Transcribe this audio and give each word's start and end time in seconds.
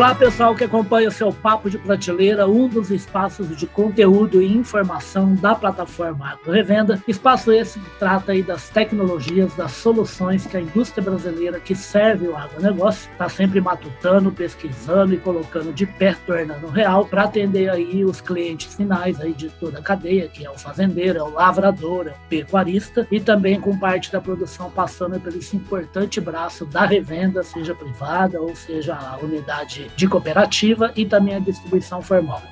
Olá, 0.00 0.14
pessoal 0.14 0.54
que 0.54 0.64
acompanha 0.64 1.10
o 1.10 1.12
seu 1.12 1.30
Papo 1.30 1.68
de 1.68 1.76
Prateleira, 1.76 2.48
um 2.48 2.66
dos 2.66 2.90
espaços 2.90 3.54
de 3.54 3.66
conteúdo 3.66 4.40
e 4.40 4.50
informação 4.50 5.34
da 5.34 5.54
plataforma 5.54 6.38
Revenda. 6.42 7.02
Espaço 7.06 7.52
esse 7.52 7.78
que 7.78 7.98
trata 7.98 8.32
aí 8.32 8.42
das 8.42 8.70
tecnologias, 8.70 9.54
das 9.54 9.72
soluções 9.72 10.46
que 10.46 10.56
a 10.56 10.60
indústria 10.62 11.04
brasileira 11.04 11.60
que 11.60 11.74
serve 11.74 12.28
o 12.28 12.34
agronegócio 12.34 13.10
está 13.12 13.28
sempre 13.28 13.60
matutando, 13.60 14.32
pesquisando 14.32 15.12
e 15.12 15.18
colocando 15.18 15.70
de 15.70 15.84
pé, 15.84 16.16
tornando 16.26 16.68
real, 16.68 17.04
para 17.04 17.24
atender 17.24 17.68
aí 17.68 18.02
os 18.02 18.22
clientes 18.22 18.74
finais 18.74 19.20
aí 19.20 19.34
de 19.34 19.50
toda 19.50 19.80
a 19.80 19.82
cadeia, 19.82 20.28
que 20.28 20.46
é 20.46 20.50
o 20.50 20.56
fazendeiro, 20.56 21.18
é 21.18 21.22
o 21.22 21.28
lavrador, 21.28 22.06
é 22.06 22.12
o 22.12 22.28
pecuarista, 22.30 23.06
e 23.10 23.20
também 23.20 23.60
com 23.60 23.78
parte 23.78 24.10
da 24.10 24.18
produção 24.18 24.70
passando 24.70 25.20
pelo 25.20 25.36
esse 25.36 25.54
importante 25.54 26.22
braço 26.22 26.64
da 26.64 26.86
revenda, 26.86 27.42
seja 27.42 27.74
privada 27.74 28.40
ou 28.40 28.56
seja 28.56 28.94
a 28.94 29.18
unidade 29.22 29.89
de 29.96 30.06
cooperativa 30.08 30.92
e 30.96 31.04
também 31.04 31.34
a 31.34 31.38
distribuição 31.38 32.00
formal. 32.02 32.42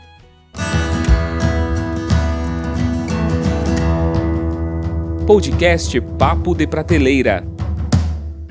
Podcast 5.26 6.00
Papo 6.00 6.54
de 6.54 6.66
Prateleira 6.66 7.57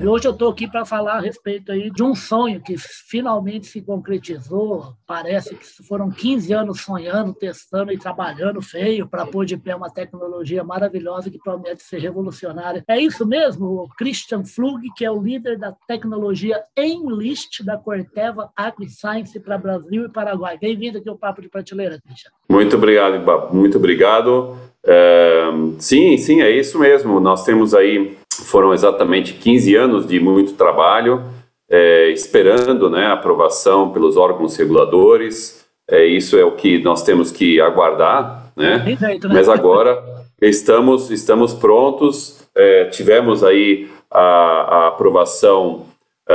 e 0.00 0.06
hoje 0.06 0.28
eu 0.28 0.32
estou 0.32 0.50
aqui 0.50 0.68
para 0.68 0.84
falar 0.84 1.14
a 1.14 1.20
respeito 1.20 1.72
aí 1.72 1.90
de 1.90 2.04
um 2.04 2.14
sonho 2.14 2.60
que 2.60 2.76
finalmente 2.78 3.66
se 3.66 3.82
concretizou. 3.82 4.92
Parece 5.04 5.56
que 5.56 5.66
foram 5.86 6.08
15 6.08 6.52
anos 6.52 6.82
sonhando, 6.82 7.34
testando 7.34 7.92
e 7.92 7.98
trabalhando 7.98 8.62
feio 8.62 9.08
para 9.08 9.26
pôr 9.26 9.44
de 9.44 9.56
pé 9.56 9.74
uma 9.74 9.90
tecnologia 9.90 10.62
maravilhosa 10.62 11.30
que 11.30 11.38
promete 11.38 11.82
ser 11.82 11.98
revolucionária. 11.98 12.84
É 12.86 13.00
isso 13.00 13.26
mesmo, 13.26 13.66
o 13.66 13.88
Christian 13.88 14.44
Flug, 14.44 14.88
que 14.96 15.04
é 15.04 15.10
o 15.10 15.20
líder 15.20 15.58
da 15.58 15.74
tecnologia 15.88 16.62
Enlist 16.76 17.64
da 17.64 17.76
Corteva 17.76 18.52
AgriScience 18.54 19.40
para 19.40 19.58
Brasil 19.58 20.04
e 20.04 20.12
Paraguai. 20.12 20.56
Bem-vindo 20.60 20.98
aqui 20.98 21.08
ao 21.08 21.18
Papo 21.18 21.42
de 21.42 21.48
Prateleira, 21.48 22.00
Christian. 22.00 22.30
Muito 22.48 22.76
obrigado, 22.76 23.52
Muito 23.52 23.78
obrigado. 23.78 24.56
É, 24.86 25.50
sim, 25.80 26.16
sim, 26.16 26.40
é 26.40 26.50
isso 26.50 26.78
mesmo. 26.78 27.18
Nós 27.18 27.44
temos 27.44 27.74
aí 27.74 28.16
foram 28.44 28.72
exatamente 28.72 29.34
15 29.34 29.74
anos 29.76 30.06
de 30.06 30.20
muito 30.20 30.54
trabalho, 30.54 31.22
é, 31.70 32.08
esperando 32.10 32.88
né, 32.88 33.06
a 33.06 33.12
aprovação 33.12 33.90
pelos 33.90 34.16
órgãos 34.16 34.56
reguladores. 34.56 35.66
É, 35.90 36.04
isso 36.04 36.38
é 36.38 36.44
o 36.44 36.52
que 36.52 36.78
nós 36.82 37.02
temos 37.02 37.30
que 37.30 37.60
aguardar, 37.60 38.52
né? 38.56 38.78
né? 38.78 39.18
Mas 39.32 39.48
agora 39.48 40.02
estamos, 40.40 41.10
estamos 41.10 41.54
prontos. 41.54 42.46
É, 42.54 42.84
tivemos 42.86 43.42
aí 43.42 43.88
a, 44.10 44.20
a 44.20 44.88
aprovação 44.88 45.86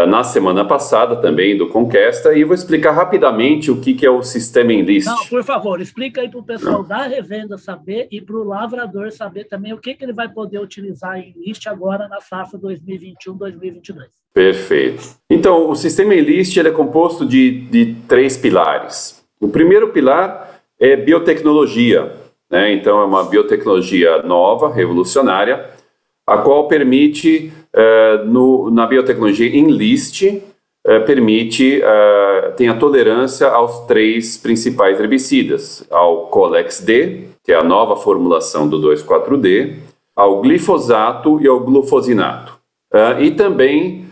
na 0.08 0.24
semana 0.24 0.66
passada 0.66 1.16
também 1.16 1.56
do 1.56 1.70
Conquesta 1.70 2.34
e 2.34 2.44
vou 2.44 2.56
explicar 2.56 2.92
rapidamente 2.92 3.70
o 3.70 3.80
que, 3.80 3.94
que 3.94 4.04
é 4.04 4.10
o 4.10 4.24
sistema 4.24 4.74
Enlist. 4.74 5.06
Não, 5.08 5.26
por 5.28 5.44
favor, 5.44 5.80
explica 5.80 6.22
aí 6.22 6.30
para 6.30 6.40
o 6.40 6.44
pessoal 6.44 6.80
Não. 6.80 6.88
da 6.88 7.04
revenda 7.04 7.60
saber 7.60 8.08
e 8.12 8.20
para 8.20 8.36
o 8.36 8.44
lavrador 8.44 9.12
saber 9.12 9.44
também 9.44 9.72
o 9.72 9.78
que, 9.78 9.94
que 9.94 10.04
ele 10.04 10.14
vai 10.14 10.28
poder 10.28 10.60
utilizar 10.60 11.20
em 11.20 11.36
Enlist 11.38 11.68
agora 11.68 12.08
na 12.08 12.20
safra 12.20 12.60
2021-2022. 12.60 14.06
Perfeito. 14.34 15.04
Então, 15.30 15.70
o 15.70 15.76
sistema 15.76 16.16
Enlist 16.16 16.58
ele 16.58 16.70
é 16.70 16.72
composto 16.72 17.24
de, 17.24 17.62
de 17.68 17.96
três 18.08 18.36
pilares. 18.36 19.24
O 19.40 19.48
primeiro 19.48 19.90
pilar 19.90 20.62
é 20.80 20.96
biotecnologia. 20.96 22.12
Né? 22.50 22.74
Então, 22.74 23.00
é 23.00 23.06
uma 23.06 23.24
biotecnologia 23.26 24.24
nova, 24.24 24.74
revolucionária, 24.74 25.70
a 26.26 26.38
qual 26.38 26.68
permite, 26.68 27.52
uh, 27.76 28.26
no, 28.26 28.72
na 28.72 28.88
biotecnologia 28.88 29.56
Enlist, 29.56 30.24
uh, 30.24 31.06
permite, 31.06 31.82
uh, 31.82 32.52
tem 32.56 32.70
a 32.70 32.78
tolerância 32.78 33.48
aos 33.48 33.82
três 33.82 34.38
principais 34.38 35.00
herbicidas, 35.00 35.84
ao 35.92 36.28
Colex-D, 36.28 37.26
que 37.44 37.52
é 37.52 37.56
a 37.56 37.64
nova 37.64 37.98
formulação 37.98 38.68
do 38.68 38.80
2,4-D, 38.80 39.76
ao 40.16 40.42
glifosato 40.42 41.42
e 41.42 41.48
ao 41.48 41.60
glufosinato. 41.60 42.54
e 43.20 43.32
também 43.32 44.06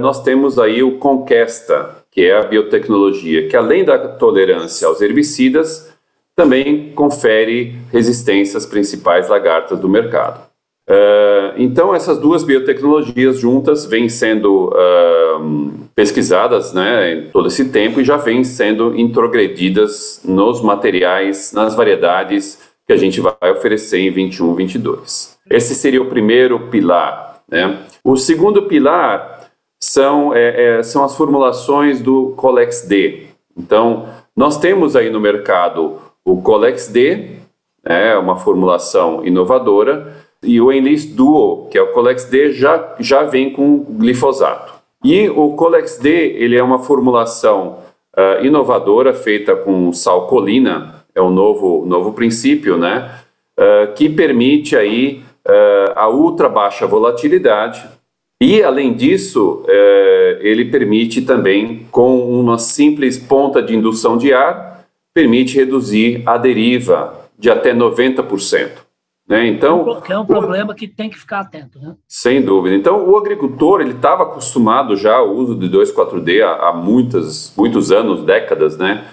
nós 0.00 0.20
temos 0.20 0.58
aí 0.58 0.82
o 0.82 0.98
Conquesta, 0.98 2.04
que 2.10 2.22
é 2.22 2.36
a 2.36 2.42
biotecnologia, 2.42 3.48
que 3.48 3.56
além 3.56 3.84
da 3.84 3.96
tolerância 3.96 4.88
aos 4.88 5.00
herbicidas, 5.00 5.94
também 6.34 6.92
confere 6.92 7.76
resistência 7.92 8.58
às 8.58 8.66
principais 8.66 9.28
lagartas 9.28 9.78
do 9.78 9.88
mercado. 9.88 10.53
Uh, 10.88 11.56
então, 11.56 11.94
essas 11.94 12.18
duas 12.18 12.42
biotecnologias 12.42 13.38
juntas 13.38 13.86
vêm 13.86 14.08
sendo 14.08 14.68
uh, 14.68 15.88
pesquisadas 15.94 16.74
né, 16.74 17.14
em 17.14 17.30
todo 17.30 17.48
esse 17.48 17.70
tempo 17.70 18.00
e 18.00 18.04
já 18.04 18.18
vêm 18.18 18.44
sendo 18.44 18.98
introgredidas 18.98 20.20
nos 20.24 20.60
materiais, 20.60 21.52
nas 21.54 21.74
variedades 21.74 22.58
que 22.86 22.92
a 22.92 22.96
gente 22.96 23.20
vai 23.20 23.50
oferecer 23.50 23.98
em 23.98 24.10
21, 24.10 24.54
22. 24.54 25.38
Esse 25.50 25.74
seria 25.74 26.02
o 26.02 26.10
primeiro 26.10 26.68
pilar. 26.68 27.42
Né? 27.48 27.78
O 28.02 28.16
segundo 28.16 28.64
pilar 28.64 29.50
são, 29.82 30.34
é, 30.34 30.78
é, 30.78 30.82
são 30.82 31.02
as 31.02 31.16
formulações 31.16 32.00
do 32.00 32.34
Colex-D. 32.36 33.28
Então, 33.56 34.06
nós 34.36 34.58
temos 34.58 34.96
aí 34.96 35.08
no 35.08 35.20
mercado 35.20 35.98
o 36.24 36.42
Colex-D, 36.42 37.36
é 37.84 38.16
uma 38.16 38.36
formulação 38.36 39.24
inovadora, 39.24 40.23
e 40.44 40.60
o 40.60 40.72
Enlist 40.72 41.14
Duo, 41.14 41.68
que 41.70 41.78
é 41.78 41.82
o 41.82 41.92
Colex 41.92 42.24
D, 42.24 42.52
já, 42.52 42.94
já 42.98 43.22
vem 43.24 43.50
com 43.50 43.78
glifosato. 43.78 44.74
E 45.04 45.28
o 45.28 45.50
Colex 45.50 45.98
D, 45.98 46.08
ele 46.10 46.56
é 46.56 46.62
uma 46.62 46.78
formulação 46.78 47.78
uh, 48.16 48.44
inovadora 48.44 49.12
feita 49.12 49.54
com 49.54 49.92
salcolina, 49.92 51.04
é 51.14 51.20
o 51.20 51.26
um 51.26 51.30
novo, 51.30 51.84
novo 51.86 52.12
princípio, 52.12 52.76
né? 52.76 53.10
Uh, 53.58 53.92
que 53.94 54.08
permite 54.08 54.76
aí 54.76 55.22
uh, 55.46 55.92
a 55.94 56.08
ultra 56.08 56.48
baixa 56.48 56.86
volatilidade 56.86 57.84
e, 58.42 58.62
além 58.62 58.92
disso, 58.92 59.64
ele 60.40 60.66
permite 60.66 61.22
também, 61.22 61.86
com 61.90 62.28
uma 62.28 62.58
simples 62.58 63.16
ponta 63.16 63.62
de 63.62 63.74
indução 63.74 64.18
de 64.18 64.34
ar, 64.34 64.84
permite 65.14 65.56
reduzir 65.56 66.22
a 66.26 66.36
deriva 66.36 67.30
de 67.38 67.48
até 67.48 67.72
90%. 67.72 68.70
Né? 69.26 69.46
Então, 69.46 70.00
que 70.02 70.12
é 70.12 70.18
um 70.18 70.26
problema 70.26 70.72
o... 70.72 70.74
que 70.74 70.86
tem 70.86 71.08
que 71.08 71.18
ficar 71.18 71.40
atento. 71.40 71.78
Né? 71.78 71.94
Sem 72.06 72.42
dúvida. 72.42 72.76
Então, 72.76 73.08
o 73.08 73.16
agricultor 73.16 73.80
ele 73.80 73.92
estava 73.92 74.24
acostumado 74.24 74.96
já 74.96 75.16
ao 75.16 75.30
uso 75.30 75.54
de 75.54 75.68
2,4-D 75.68 76.42
há, 76.42 76.68
há 76.68 76.72
muitas, 76.72 77.52
muitos 77.56 77.90
anos, 77.90 78.22
décadas, 78.22 78.76
né? 78.76 79.04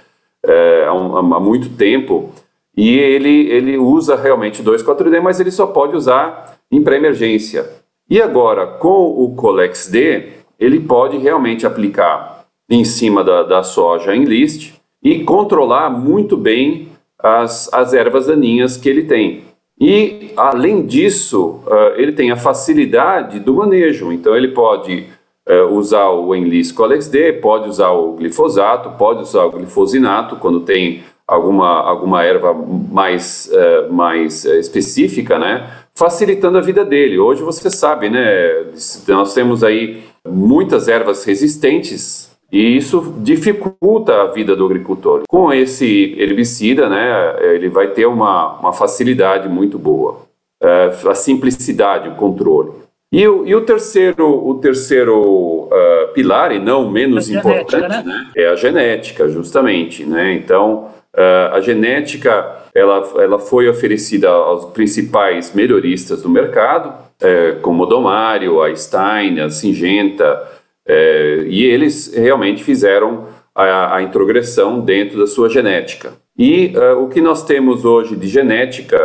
É, 0.46 0.86
há, 0.86 0.94
um, 0.94 1.34
há, 1.34 1.40
muito 1.40 1.70
tempo. 1.70 2.30
E 2.76 2.98
ele, 2.98 3.50
ele 3.50 3.78
usa 3.78 4.16
realmente 4.16 4.64
2,4-D, 4.64 5.20
mas 5.22 5.40
ele 5.40 5.52
só 5.52 5.68
pode 5.68 5.96
usar 5.96 6.58
em 6.70 6.84
pré-emergência. 6.84 7.70
E 8.10 8.22
agora, 8.22 8.68
com 8.68 9.24
o 9.24 9.34
Colex-D, 9.36 10.30
ele 10.60 10.80
pode 10.80 11.18
realmente 11.18 11.66
aplicar 11.66 12.46
em 12.70 12.84
cima 12.84 13.24
da, 13.24 13.44
da 13.44 13.64
soja 13.64 14.16
em 14.16 14.26
list 14.26 14.74
e 15.04 15.24
controlar 15.24 15.90
muito 15.90 16.36
bem 16.36 16.90
as, 17.18 17.72
as 17.74 17.94
ervas 17.94 18.28
daninhas 18.28 18.78
que 18.78 18.90
ele 18.90 19.04
tem. 19.04 19.51
E, 19.82 20.32
além 20.38 20.86
disso, 20.86 21.60
uh, 21.66 22.00
ele 22.00 22.12
tem 22.12 22.30
a 22.30 22.38
facilidade 22.38 23.40
do 23.40 23.56
manejo. 23.56 24.12
Então, 24.12 24.38
ele 24.38 24.50
pode 24.50 25.08
uh, 25.50 25.74
usar 25.76 26.08
o 26.10 26.36
Enlist 26.36 26.76
Colex 26.76 27.08
D, 27.08 27.34
pode 27.34 27.68
usar 27.68 27.90
o 27.90 28.14
glifosato, 28.14 28.92
pode 28.92 29.24
usar 29.24 29.46
o 29.46 29.52
glifosinato 29.52 30.36
quando 30.36 30.60
tem 30.60 31.02
alguma, 31.28 31.82
alguma 31.82 32.24
erva 32.24 32.54
mais, 32.54 33.52
uh, 33.52 33.92
mais 33.92 34.46
específica, 34.46 35.40
né? 35.40 35.68
Facilitando 35.96 36.60
a 36.60 36.62
vida 36.62 36.86
dele. 36.86 37.18
Hoje 37.18 37.42
você 37.42 37.72
sabe, 37.72 38.08
né? 38.08 38.68
Nós 39.08 39.34
temos 39.34 39.64
aí 39.64 40.04
muitas 40.24 40.88
ervas 40.88 41.26
resistentes 41.26 42.31
e 42.52 42.76
isso 42.76 43.16
dificulta 43.20 44.22
a 44.22 44.26
vida 44.28 44.56
do 44.56 44.66
agricultor. 44.66 45.24
Com 45.28 45.54
esse 45.54 46.16
herbicida, 46.18 46.90
né, 46.90 47.36
ele 47.54 47.70
vai 47.70 47.88
ter 47.88 48.06
uma, 48.06 48.60
uma 48.60 48.74
facilidade 48.74 49.48
muito 49.48 49.80
boa, 49.80 50.22
é, 50.62 50.92
a 51.08 51.16
simplicidade, 51.16 52.10
o 52.10 52.16
controle. 52.16 52.72
E 53.14 53.28
o, 53.28 53.46
e 53.46 53.54
o 53.54 53.62
terceiro, 53.62 54.48
o 54.48 54.56
terceiro 54.56 55.68
uh, 55.68 56.14
pilar, 56.14 56.54
e 56.54 56.60
não 56.60 56.90
menos 56.90 57.30
a 57.30 57.34
importante, 57.34 57.72
genética, 57.72 58.04
né? 58.04 58.04
Né, 58.06 58.28
é 58.38 58.48
a 58.48 58.56
genética, 58.56 59.28
justamente. 59.28 60.06
Né? 60.06 60.34
Então, 60.36 60.88
uh, 61.14 61.54
a 61.54 61.60
genética 61.60 62.62
ela, 62.74 63.04
ela 63.18 63.38
foi 63.38 63.68
oferecida 63.68 64.30
aos 64.30 64.66
principais 64.72 65.54
melhoristas 65.54 66.22
do 66.22 66.30
mercado, 66.30 66.94
é, 67.22 67.58
como 67.62 67.84
o 67.84 67.86
Domário, 67.86 68.62
a 68.64 68.74
Stein, 68.76 69.40
a 69.42 69.50
Singenta, 69.50 70.42
é, 70.88 71.46
e 71.48 71.64
eles 71.64 72.14
realmente 72.14 72.64
fizeram 72.64 73.28
a, 73.54 73.98
a, 73.98 74.04
introgressão 74.04 74.80
dentro 74.80 75.20
da 75.20 75.28
sua 75.28 75.50
genética. 75.50 76.14
E 76.38 76.74
uh, 76.76 77.04
o 77.04 77.10
que 77.10 77.22
nós 77.22 77.44
temos 77.44 77.86
hoje 77.86 78.16
de 78.16 78.28
genética 78.28 78.98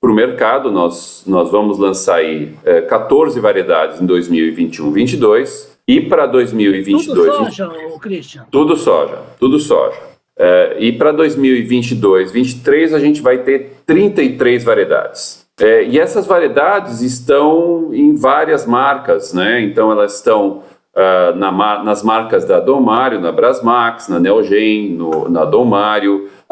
para 0.00 0.10
o 0.10 0.14
mercado, 0.14 0.70
nós, 0.70 1.24
nós 1.26 1.50
vamos 1.50 1.78
lançar 1.78 2.16
aí 2.16 2.54
uh, 2.64 2.68
é, 2.68 2.80
14 2.82 3.40
variedades 3.40 4.00
em 4.00 4.06
2021-22, 4.06 5.74
E 5.88 6.00
para 6.00 6.26
2022. 6.26 7.06
Tudo 7.06 7.50
soja, 7.52 7.70
Christian? 8.00 8.46
Tudo 8.50 8.76
soja, 8.76 9.18
tudo 9.38 9.58
soja. 9.58 9.98
É, 10.38 10.76
e 10.78 10.92
para 10.92 11.12
2022, 11.12 12.32
2023, 12.32 12.94
a 12.94 12.98
gente 12.98 13.22
vai 13.22 13.38
ter 13.38 13.78
33 13.86 14.64
variedades. 14.64 15.44
E 15.88 16.00
essas 16.00 16.26
variedades 16.26 17.00
estão 17.00 17.90
em 17.92 18.16
várias 18.16 18.66
marcas, 18.66 19.32
né? 19.32 19.62
Então 19.62 19.92
elas 19.92 20.16
estão 20.16 20.64
uh, 20.94 21.36
na, 21.36 21.82
nas 21.82 22.02
marcas 22.02 22.44
da 22.44 22.60
Dom 22.60 22.80
Mário, 22.80 23.20
na 23.20 23.32
Brasmax, 23.32 24.08
na 24.08 24.18
Neogen, 24.18 24.96
no, 24.96 25.28
na 25.28 25.44
Dom 25.44 25.68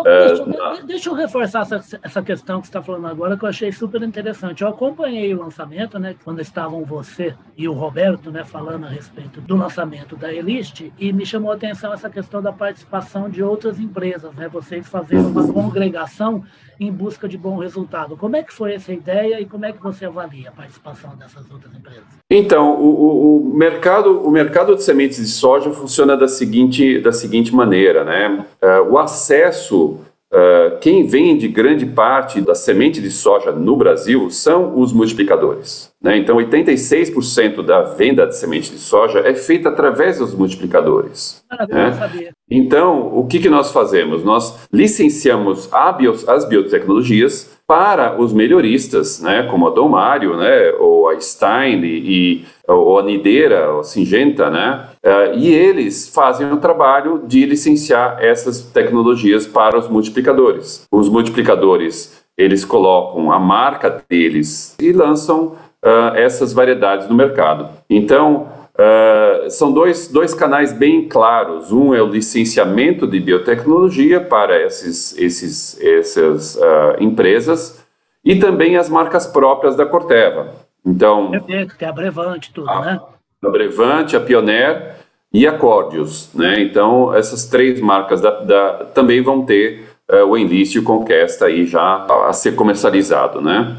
Deixa, 0.02 0.42
uh, 0.42 0.86
deixa, 0.86 1.10
eu 1.10 1.14
reforçar 1.14 1.62
essa, 1.62 2.00
essa 2.02 2.22
questão 2.22 2.60
que 2.60 2.66
você 2.66 2.70
está 2.70 2.82
falando 2.82 3.06
agora, 3.06 3.36
que 3.36 3.44
eu 3.44 3.48
achei 3.48 3.72
super 3.72 4.02
interessante. 4.02 4.62
Eu 4.62 4.68
acompanhei 4.68 5.34
o 5.34 5.40
lançamento, 5.40 5.98
né, 5.98 6.14
quando 6.24 6.40
estavam 6.40 6.84
você 6.84 7.34
e 7.56 7.68
o 7.68 7.72
Roberto 7.72 8.30
né, 8.30 8.44
falando 8.44 8.86
a 8.86 8.88
respeito 8.88 9.40
do 9.40 9.56
lançamento 9.56 10.16
da 10.16 10.32
Elist, 10.32 10.90
e 10.98 11.12
me 11.12 11.24
chamou 11.24 11.52
a 11.52 11.54
atenção 11.54 11.92
essa 11.92 12.10
questão 12.10 12.42
da 12.42 12.52
participação 12.52 13.28
de 13.28 13.42
outras 13.42 13.78
empresas, 13.78 14.34
né, 14.34 14.48
vocês 14.48 14.86
fazendo 14.88 15.28
uma 15.28 15.52
congregação 15.52 16.44
em 16.80 16.90
busca 16.90 17.28
de 17.28 17.38
bom 17.38 17.58
resultado. 17.58 18.16
Como 18.16 18.36
é 18.36 18.42
que 18.42 18.52
foi 18.52 18.74
essa 18.74 18.92
ideia 18.92 19.40
e 19.40 19.46
como 19.46 19.64
é 19.64 19.72
que 19.72 19.82
você 19.82 20.04
avalia 20.04 20.48
a 20.48 20.52
participação 20.52 21.14
dessas 21.16 21.48
outras 21.50 21.72
empresas? 21.74 22.04
Então, 22.30 22.80
o, 22.80 23.52
o, 23.52 23.54
mercado, 23.54 24.20
o 24.26 24.30
mercado 24.30 24.74
de 24.74 24.82
sementes 24.82 25.18
de 25.18 25.28
soja 25.28 25.70
funciona 25.70 26.16
da 26.16 26.26
seguinte, 26.26 26.98
da 27.00 27.12
seguinte 27.12 27.54
maneira, 27.54 28.04
né? 28.04 28.44
Uh, 28.60 28.92
o 28.92 28.98
acesso 28.98 29.91
Uh, 30.32 30.78
quem 30.80 31.06
vende 31.06 31.46
grande 31.46 31.84
parte 31.84 32.40
da 32.40 32.54
semente 32.54 33.02
de 33.02 33.10
soja 33.10 33.52
no 33.52 33.76
Brasil 33.76 34.30
são 34.30 34.80
os 34.80 34.90
multiplicadores. 34.90 35.92
Né? 36.02 36.16
Então, 36.16 36.38
86% 36.38 37.62
da 37.62 37.82
venda 37.82 38.26
de 38.26 38.34
semente 38.34 38.70
de 38.70 38.78
soja 38.78 39.18
é 39.20 39.34
feita 39.34 39.68
através 39.68 40.18
dos 40.18 40.34
multiplicadores. 40.34 41.44
né? 41.68 42.32
Então, 42.50 43.14
o 43.14 43.26
que, 43.26 43.40
que 43.40 43.50
nós 43.50 43.72
fazemos? 43.72 44.24
Nós 44.24 44.66
licenciamos 44.72 45.68
bio, 45.98 46.14
as 46.26 46.48
biotecnologias 46.48 47.52
para 47.66 48.18
os 48.18 48.32
melhoristas, 48.32 49.20
né? 49.20 49.42
como 49.50 49.68
a 49.68 49.70
Domário, 49.70 50.38
né? 50.38 50.72
ou 50.78 51.10
a 51.10 51.20
Stein 51.20 51.84
e, 51.84 52.44
ou 52.74 52.98
a 52.98 53.02
Nideira, 53.02 53.70
ou 53.70 53.84
Singenta, 53.84 54.50
né? 54.50 54.88
Uh, 55.04 55.36
e 55.36 55.52
eles 55.52 56.08
fazem 56.08 56.50
o 56.52 56.56
trabalho 56.56 57.22
de 57.26 57.44
licenciar 57.44 58.18
essas 58.20 58.62
tecnologias 58.62 59.46
para 59.46 59.78
os 59.78 59.88
multiplicadores. 59.88 60.86
Os 60.90 61.08
multiplicadores, 61.08 62.22
eles 62.36 62.64
colocam 62.64 63.30
a 63.32 63.38
marca 63.38 64.02
deles 64.08 64.76
e 64.80 64.92
lançam 64.92 65.54
uh, 65.84 66.14
essas 66.14 66.52
variedades 66.52 67.08
no 67.08 67.14
mercado. 67.14 67.68
Então, 67.90 68.48
uh, 68.74 69.50
são 69.50 69.72
dois, 69.72 70.08
dois 70.08 70.34
canais 70.34 70.72
bem 70.72 71.08
claros. 71.08 71.72
Um 71.72 71.94
é 71.94 72.02
o 72.02 72.06
licenciamento 72.06 73.06
de 73.06 73.18
biotecnologia 73.20 74.20
para 74.20 74.60
esses, 74.60 75.16
esses, 75.18 75.80
essas 75.80 76.58
empresas 77.00 77.82
e 78.24 78.36
também 78.36 78.76
as 78.76 78.88
marcas 78.88 79.26
próprias 79.26 79.74
da 79.74 79.84
Corteva. 79.84 80.62
Então, 80.84 81.30
Perfeito, 81.30 81.74
é 81.78 81.84
a 81.84 81.92
Brevante, 81.92 82.52
tudo, 82.52 82.68
a, 82.68 82.84
né? 82.84 83.00
A 83.42 83.48
Brevante, 83.50 84.16
a 84.16 84.20
Pioneer 84.20 84.96
e 85.32 85.46
a 85.46 85.56
Cordius, 85.56 86.32
né? 86.34 86.60
Então, 86.62 87.14
essas 87.14 87.46
três 87.46 87.80
marcas 87.80 88.20
da, 88.20 88.40
da, 88.40 88.84
também 88.86 89.22
vão 89.22 89.44
ter 89.44 89.88
uh, 90.10 90.26
o 90.26 90.36
Enlist 90.36 90.74
e 90.74 90.78
o 90.78 90.82
Conquesta 90.82 91.46
aí 91.46 91.66
já 91.66 92.04
a 92.26 92.32
ser 92.32 92.54
comercializado, 92.54 93.40
né? 93.40 93.78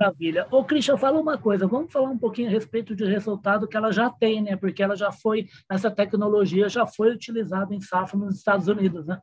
Maravilha. 0.00 0.46
Ô, 0.50 0.64
Christian, 0.64 0.96
fala 0.96 1.20
uma 1.20 1.36
coisa, 1.36 1.66
vamos 1.66 1.92
falar 1.92 2.08
um 2.08 2.18
pouquinho 2.18 2.48
a 2.48 2.50
respeito 2.50 2.96
de 2.96 3.04
resultado 3.04 3.68
que 3.68 3.76
ela 3.76 3.92
já 3.92 4.10
tem, 4.10 4.42
né? 4.42 4.56
Porque 4.56 4.82
ela 4.82 4.96
já 4.96 5.12
foi, 5.12 5.46
essa 5.70 5.90
tecnologia 5.90 6.68
já 6.68 6.86
foi 6.86 7.12
utilizada 7.12 7.74
em 7.74 7.80
safra 7.80 8.18
nos 8.18 8.36
Estados 8.36 8.66
Unidos, 8.66 9.06
né? 9.06 9.18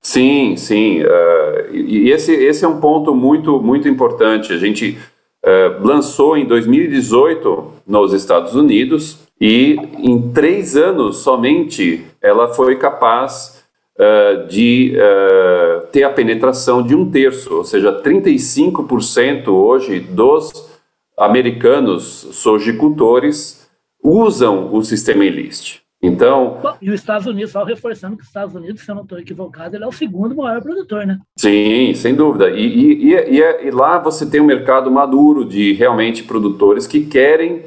Sim, 0.00 0.56
sim. 0.56 1.02
Uh, 1.02 1.74
e 1.74 2.10
esse, 2.10 2.32
esse 2.32 2.64
é 2.64 2.68
um 2.68 2.80
ponto 2.80 3.14
muito, 3.14 3.60
muito 3.60 3.88
importante. 3.88 4.52
A 4.52 4.56
gente 4.56 4.98
uh, 5.44 5.86
lançou 5.86 6.36
em 6.36 6.46
2018 6.46 7.72
nos 7.86 8.12
Estados 8.12 8.54
Unidos 8.54 9.18
e 9.40 9.76
em 9.98 10.30
três 10.32 10.76
anos 10.76 11.18
somente 11.18 12.04
ela 12.20 12.54
foi 12.54 12.76
capaz 12.76 13.64
uh, 13.96 14.46
de 14.48 14.94
uh, 14.96 15.86
ter 15.92 16.04
a 16.04 16.10
penetração 16.10 16.82
de 16.82 16.94
um 16.94 17.10
terço, 17.10 17.54
ou 17.54 17.64
seja, 17.64 18.02
35% 18.02 19.48
hoje 19.48 20.00
dos 20.00 20.68
americanos 21.16 22.28
sojicultores 22.32 23.68
usam 24.02 24.72
o 24.72 24.82
sistema 24.82 25.24
Enlist. 25.24 25.87
Então. 26.02 26.60
E 26.80 26.90
os 26.90 27.00
Estados 27.00 27.26
Unidos, 27.26 27.50
só 27.50 27.64
reforçando 27.64 28.16
que 28.16 28.22
os 28.22 28.28
Estados 28.28 28.54
Unidos, 28.54 28.82
se 28.82 28.90
eu 28.90 28.94
não 28.94 29.02
estou 29.02 29.18
equivocado, 29.18 29.74
ele 29.74 29.84
é 29.84 29.86
o 29.86 29.92
segundo 29.92 30.36
maior 30.36 30.62
produtor, 30.62 31.04
né? 31.06 31.18
Sim, 31.36 31.92
sem 31.94 32.14
dúvida. 32.14 32.50
E, 32.50 32.66
e, 32.66 33.08
e, 33.08 33.42
é, 33.42 33.66
e, 33.66 33.70
lá 33.70 33.98
você 33.98 34.24
tem 34.24 34.40
um 34.40 34.46
mercado 34.46 34.90
maduro 34.90 35.44
de 35.44 35.72
realmente 35.72 36.22
produtores 36.22 36.86
que 36.86 37.04
querem 37.04 37.64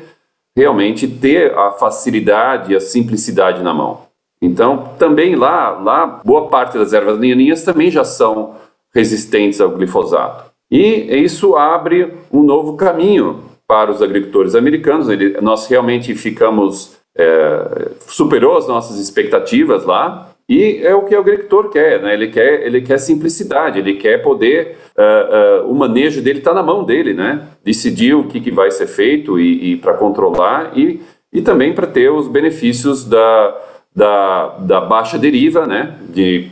realmente 0.56 1.08
ter 1.08 1.54
a 1.58 1.72
facilidade 1.72 2.72
e 2.72 2.76
a 2.76 2.80
simplicidade 2.80 3.62
na 3.62 3.74
mão. 3.74 4.04
Então, 4.42 4.94
também 4.98 5.36
lá, 5.36 5.72
lá 5.72 6.06
boa 6.26 6.48
parte 6.48 6.78
das 6.78 6.94
ervas 6.94 7.20
daninhas 7.20 7.64
também 7.64 7.92
já 7.92 8.04
são 8.04 8.56
resistentes 8.94 9.62
ao 9.62 9.72
glifosato. 9.72 10.52
E 10.70 11.22
isso 11.24 11.56
abre 11.56 12.14
um 12.32 12.42
novo 12.42 12.76
caminho 12.76 13.44
para 13.68 13.92
os 13.92 14.02
agricultores 14.02 14.56
americanos. 14.56 15.10
Ele, 15.10 15.40
nós 15.42 15.68
realmente 15.68 16.16
ficamos 16.16 16.98
é, 17.18 17.92
superou 18.08 18.58
as 18.58 18.68
nossas 18.68 18.98
expectativas 18.98 19.86
lá 19.86 20.32
e 20.52 20.82
é 20.84 20.94
o 20.94 21.06
que 21.06 21.16
o 21.16 21.20
agricultor 21.20 21.70
quer, 21.70 22.02
né? 22.02 22.14
Ele 22.14 22.28
quer, 22.28 22.66
ele 22.66 22.82
quer 22.82 22.98
simplicidade, 22.98 23.80
ele 23.80 23.94
quer 23.94 24.22
poder, 24.22 24.78
uh, 24.98 25.64
uh, 25.64 25.72
o 25.72 25.74
manejo 25.74 26.22
dele 26.22 26.40
está 26.40 26.54
na 26.54 26.62
mão 26.62 26.84
dele, 26.84 27.14
né? 27.14 27.48
Decidir 27.64 28.16
o 28.16 28.26
que, 28.26 28.42
que 28.42 28.52
vai 28.52 28.70
ser 28.70 28.88
feito 28.88 29.40
e, 29.40 29.72
e 29.72 29.78
para 29.78 29.94
controlar 29.94 30.78
e, 30.78 31.00
e 31.32 31.42
também 31.42 31.74
para 31.74 31.88
ter 31.88 32.12
os 32.12 32.28
benefícios 32.28 33.06
da, 33.06 33.62
da, 33.96 34.48
da 34.60 34.82
baixa 34.82 35.18
deriva, 35.18 35.66
né? 35.66 35.98
De, 36.10 36.52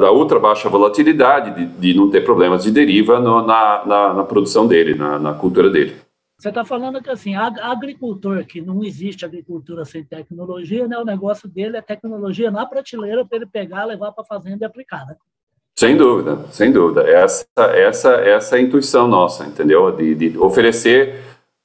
da 0.00 0.12
ultra 0.12 0.38
baixa 0.38 0.68
volatilidade, 0.68 1.56
de, 1.56 1.66
de 1.66 1.98
não 1.98 2.08
ter 2.08 2.20
problemas 2.20 2.62
de 2.62 2.70
deriva 2.70 3.18
no, 3.18 3.44
na, 3.44 3.82
na, 3.84 4.14
na, 4.14 4.22
produção 4.22 4.64
dele, 4.64 4.94
na, 4.94 5.18
na 5.18 5.32
cultura 5.32 5.68
dele. 5.68 5.94
Você 6.44 6.50
está 6.50 6.62
falando 6.62 7.02
que 7.02 7.08
assim, 7.08 7.34
agricultor, 7.34 8.44
que 8.44 8.60
não 8.60 8.84
existe 8.84 9.24
agricultura 9.24 9.82
sem 9.86 10.04
tecnologia, 10.04 10.86
né? 10.86 10.98
O 10.98 11.04
negócio 11.04 11.48
dele 11.48 11.78
é 11.78 11.80
tecnologia 11.80 12.50
na 12.50 12.66
prateleira 12.66 13.24
para 13.24 13.36
ele 13.38 13.46
pegar, 13.46 13.86
levar 13.86 14.12
para 14.12 14.22
a 14.22 14.26
fazenda 14.26 14.62
e 14.62 14.66
aplicar, 14.66 15.06
né? 15.06 15.16
Sem 15.74 15.96
dúvida, 15.96 16.46
sem 16.50 16.70
dúvida. 16.70 17.08
Essa, 17.08 17.46
essa, 17.74 18.10
essa 18.16 18.56
é 18.56 18.58
a 18.58 18.62
intuição 18.62 19.08
nossa, 19.08 19.46
entendeu? 19.46 19.90
De, 19.90 20.14
de 20.14 20.36
oferecer 20.36 21.18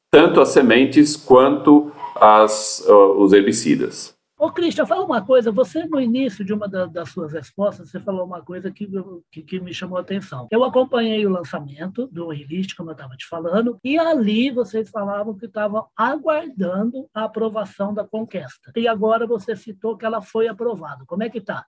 tanto 0.10 0.40
as 0.40 0.48
sementes 0.48 1.18
quanto 1.18 1.92
as, 2.16 2.82
os 2.88 3.34
herbicidas. 3.34 4.16
Ô, 4.40 4.50
Cristian, 4.50 4.86
fala 4.86 5.04
uma 5.04 5.22
coisa. 5.22 5.52
Você, 5.52 5.84
no 5.86 6.00
início 6.00 6.46
de 6.46 6.54
uma 6.54 6.66
da, 6.66 6.86
das 6.86 7.10
suas 7.10 7.34
respostas, 7.34 7.90
você 7.90 8.00
falou 8.00 8.26
uma 8.26 8.42
coisa 8.42 8.72
que, 8.72 8.90
que, 9.30 9.42
que, 9.42 9.60
me 9.60 9.74
chamou 9.74 9.98
a 9.98 10.02
atenção. 10.02 10.48
Eu 10.50 10.64
acompanhei 10.64 11.26
o 11.26 11.30
lançamento 11.30 12.08
do 12.08 12.32
Enlist, 12.32 12.74
como 12.74 12.90
eu 12.90 12.94
estava 12.94 13.18
te 13.18 13.28
falando, 13.28 13.78
e 13.84 14.00
ali 14.00 14.50
vocês 14.50 14.90
falavam 14.90 15.36
que 15.36 15.46
estavam 15.46 15.88
aguardando 15.94 17.06
a 17.14 17.26
aprovação 17.26 17.94
da 17.94 18.06
Conquesta. 18.06 18.72
E 18.78 18.88
agora 18.88 19.28
você 19.28 19.58
citou 19.58 19.98
que 19.98 20.06
ela 20.06 20.22
foi 20.22 20.48
aprovada. 20.48 21.04
Como 21.06 21.22
é 21.22 21.30
que 21.30 21.40
está? 21.40 21.66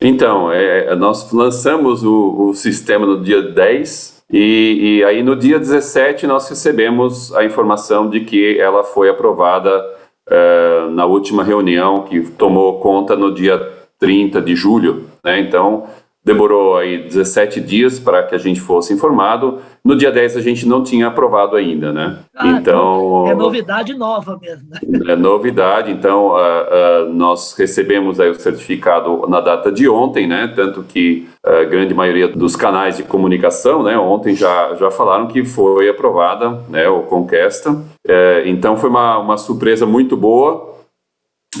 Então, 0.00 0.52
é, 0.52 0.94
nós 0.94 1.32
lançamos 1.32 2.04
o, 2.04 2.48
o, 2.48 2.54
sistema 2.54 3.06
no 3.06 3.24
dia 3.24 3.42
10 3.42 4.24
e, 4.30 4.98
e 4.98 5.04
aí 5.04 5.20
no 5.20 5.34
dia 5.34 5.58
17 5.58 6.28
nós 6.28 6.48
recebemos 6.48 7.34
a 7.34 7.44
informação 7.44 8.08
de 8.08 8.20
que 8.20 8.58
ela 8.60 8.84
foi 8.84 9.08
aprovada 9.08 10.03
uh, 10.30 10.90
na 10.90 11.04
última 11.04 11.42
reunião 11.42 12.02
que 12.02 12.20
tomou 12.20 12.80
conta 12.80 13.16
no 13.16 13.34
dia 13.34 13.58
30 13.98 14.40
de 14.42 14.54
julho. 14.54 15.08
Né? 15.22 15.40
Então, 15.40 15.86
demorou 16.24 16.76
aí 16.76 17.02
17 17.02 17.60
dias 17.60 18.00
para 18.00 18.22
que 18.22 18.34
a 18.34 18.38
gente 18.38 18.60
fosse 18.60 18.94
informado. 18.94 19.60
No 19.84 19.94
dia 19.94 20.10
10 20.10 20.38
a 20.38 20.40
gente 20.40 20.66
não 20.66 20.82
tinha 20.82 21.08
aprovado 21.08 21.54
ainda, 21.54 21.92
né? 21.92 22.20
Ah, 22.34 22.48
então 22.48 23.28
é 23.28 23.34
novidade 23.34 23.92
nova 23.92 24.38
mesmo. 24.40 24.70
Né? 24.70 25.12
É 25.12 25.16
novidade. 25.16 25.92
Então 25.92 26.28
uh, 26.28 26.36
uh, 26.36 27.12
nós 27.12 27.54
recebemos 27.58 28.18
aí 28.18 28.30
o 28.30 28.34
certificado 28.34 29.26
na 29.28 29.40
data 29.40 29.70
de 29.70 29.86
ontem, 29.86 30.26
né? 30.26 30.50
Tanto 30.56 30.82
que 30.82 31.28
a 31.44 31.64
grande 31.64 31.92
maioria 31.92 32.28
dos 32.28 32.56
canais 32.56 32.96
de 32.96 33.02
comunicação, 33.02 33.82
né? 33.82 33.98
Ontem 33.98 34.34
já 34.34 34.74
já 34.76 34.90
falaram 34.90 35.26
que 35.26 35.44
foi 35.44 35.90
aprovada, 35.90 36.62
né? 36.70 36.88
O 36.88 37.02
Conquesta. 37.02 37.70
Uh, 37.70 38.46
então 38.46 38.76
foi 38.78 38.88
uma, 38.88 39.18
uma 39.18 39.36
surpresa 39.36 39.84
muito 39.84 40.16
boa. 40.16 40.72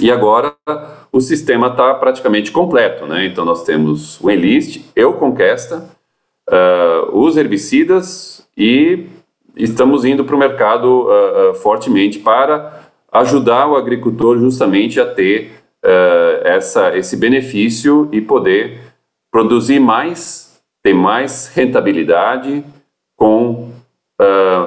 E 0.00 0.10
agora 0.10 0.54
o 1.14 1.20
sistema 1.20 1.68
está 1.68 1.94
praticamente 1.94 2.50
completo, 2.50 3.06
né? 3.06 3.24
Então 3.24 3.44
nós 3.44 3.62
temos 3.62 4.20
o 4.20 4.28
Enlist, 4.28 4.84
eu 4.96 5.12
Conquesta, 5.12 5.88
uh, 6.50 7.16
os 7.16 7.36
herbicidas 7.36 8.44
e 8.56 9.06
estamos 9.56 10.04
indo 10.04 10.24
para 10.24 10.34
o 10.34 10.38
mercado 10.38 10.86
uh, 11.06 11.52
uh, 11.52 11.54
fortemente 11.54 12.18
para 12.18 12.80
ajudar 13.12 13.68
o 13.68 13.76
agricultor 13.76 14.40
justamente 14.40 15.00
a 15.00 15.06
ter 15.06 15.62
essa, 16.42 16.96
esse 16.96 17.14
benefício 17.14 18.08
e 18.10 18.18
poder 18.18 18.80
produzir 19.30 19.78
mais, 19.78 20.58
ter 20.82 20.94
mais 20.94 21.46
rentabilidade 21.54 22.64
com 23.14 23.70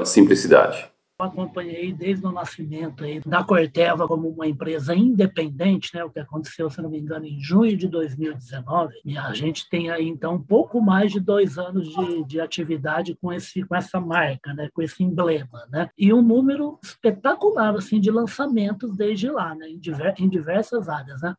simplicidade 0.06 0.88
acompanhei 1.26 1.92
desde 1.92 2.26
o 2.26 2.32
nascimento 2.32 3.04
aí 3.04 3.20
da 3.26 3.44
Corteva 3.44 4.08
como 4.08 4.30
uma 4.30 4.46
empresa 4.46 4.94
independente, 4.96 5.96
né, 5.96 6.04
o 6.04 6.10
que 6.10 6.20
aconteceu, 6.20 6.70
se 6.70 6.82
não 6.82 6.90
me 6.90 7.00
engano, 7.00 7.26
em 7.26 7.40
junho 7.42 7.76
de 7.76 7.88
2019, 7.88 8.94
e 9.04 9.18
a 9.18 9.34
gente 9.34 9.68
tem 9.68 9.90
aí, 9.90 10.08
então, 10.08 10.36
um 10.36 10.42
pouco 10.42 10.80
mais 10.80 11.12
de 11.12 11.20
dois 11.20 11.58
anos 11.58 11.90
de, 11.90 12.24
de 12.26 12.40
atividade 12.40 13.18
com, 13.20 13.34
esse, 13.34 13.64
com 13.64 13.76
essa 13.76 14.00
marca, 14.00 14.54
né, 14.54 14.70
com 14.72 14.82
esse 14.82 15.04
emblema, 15.04 15.66
né, 15.72 15.90
e 15.98 16.14
um 16.14 16.22
número 16.22 16.78
espetacular, 16.84 17.76
assim, 17.76 18.00
de 18.00 18.12
lançamentos 18.12 18.96
desde 18.96 19.30
lá, 19.32 19.56
né, 19.56 19.68
em, 19.70 19.80
diver, 19.80 20.14
em 20.20 20.30
diversas 20.30 20.88
áreas, 20.88 21.22
né. 21.22 21.34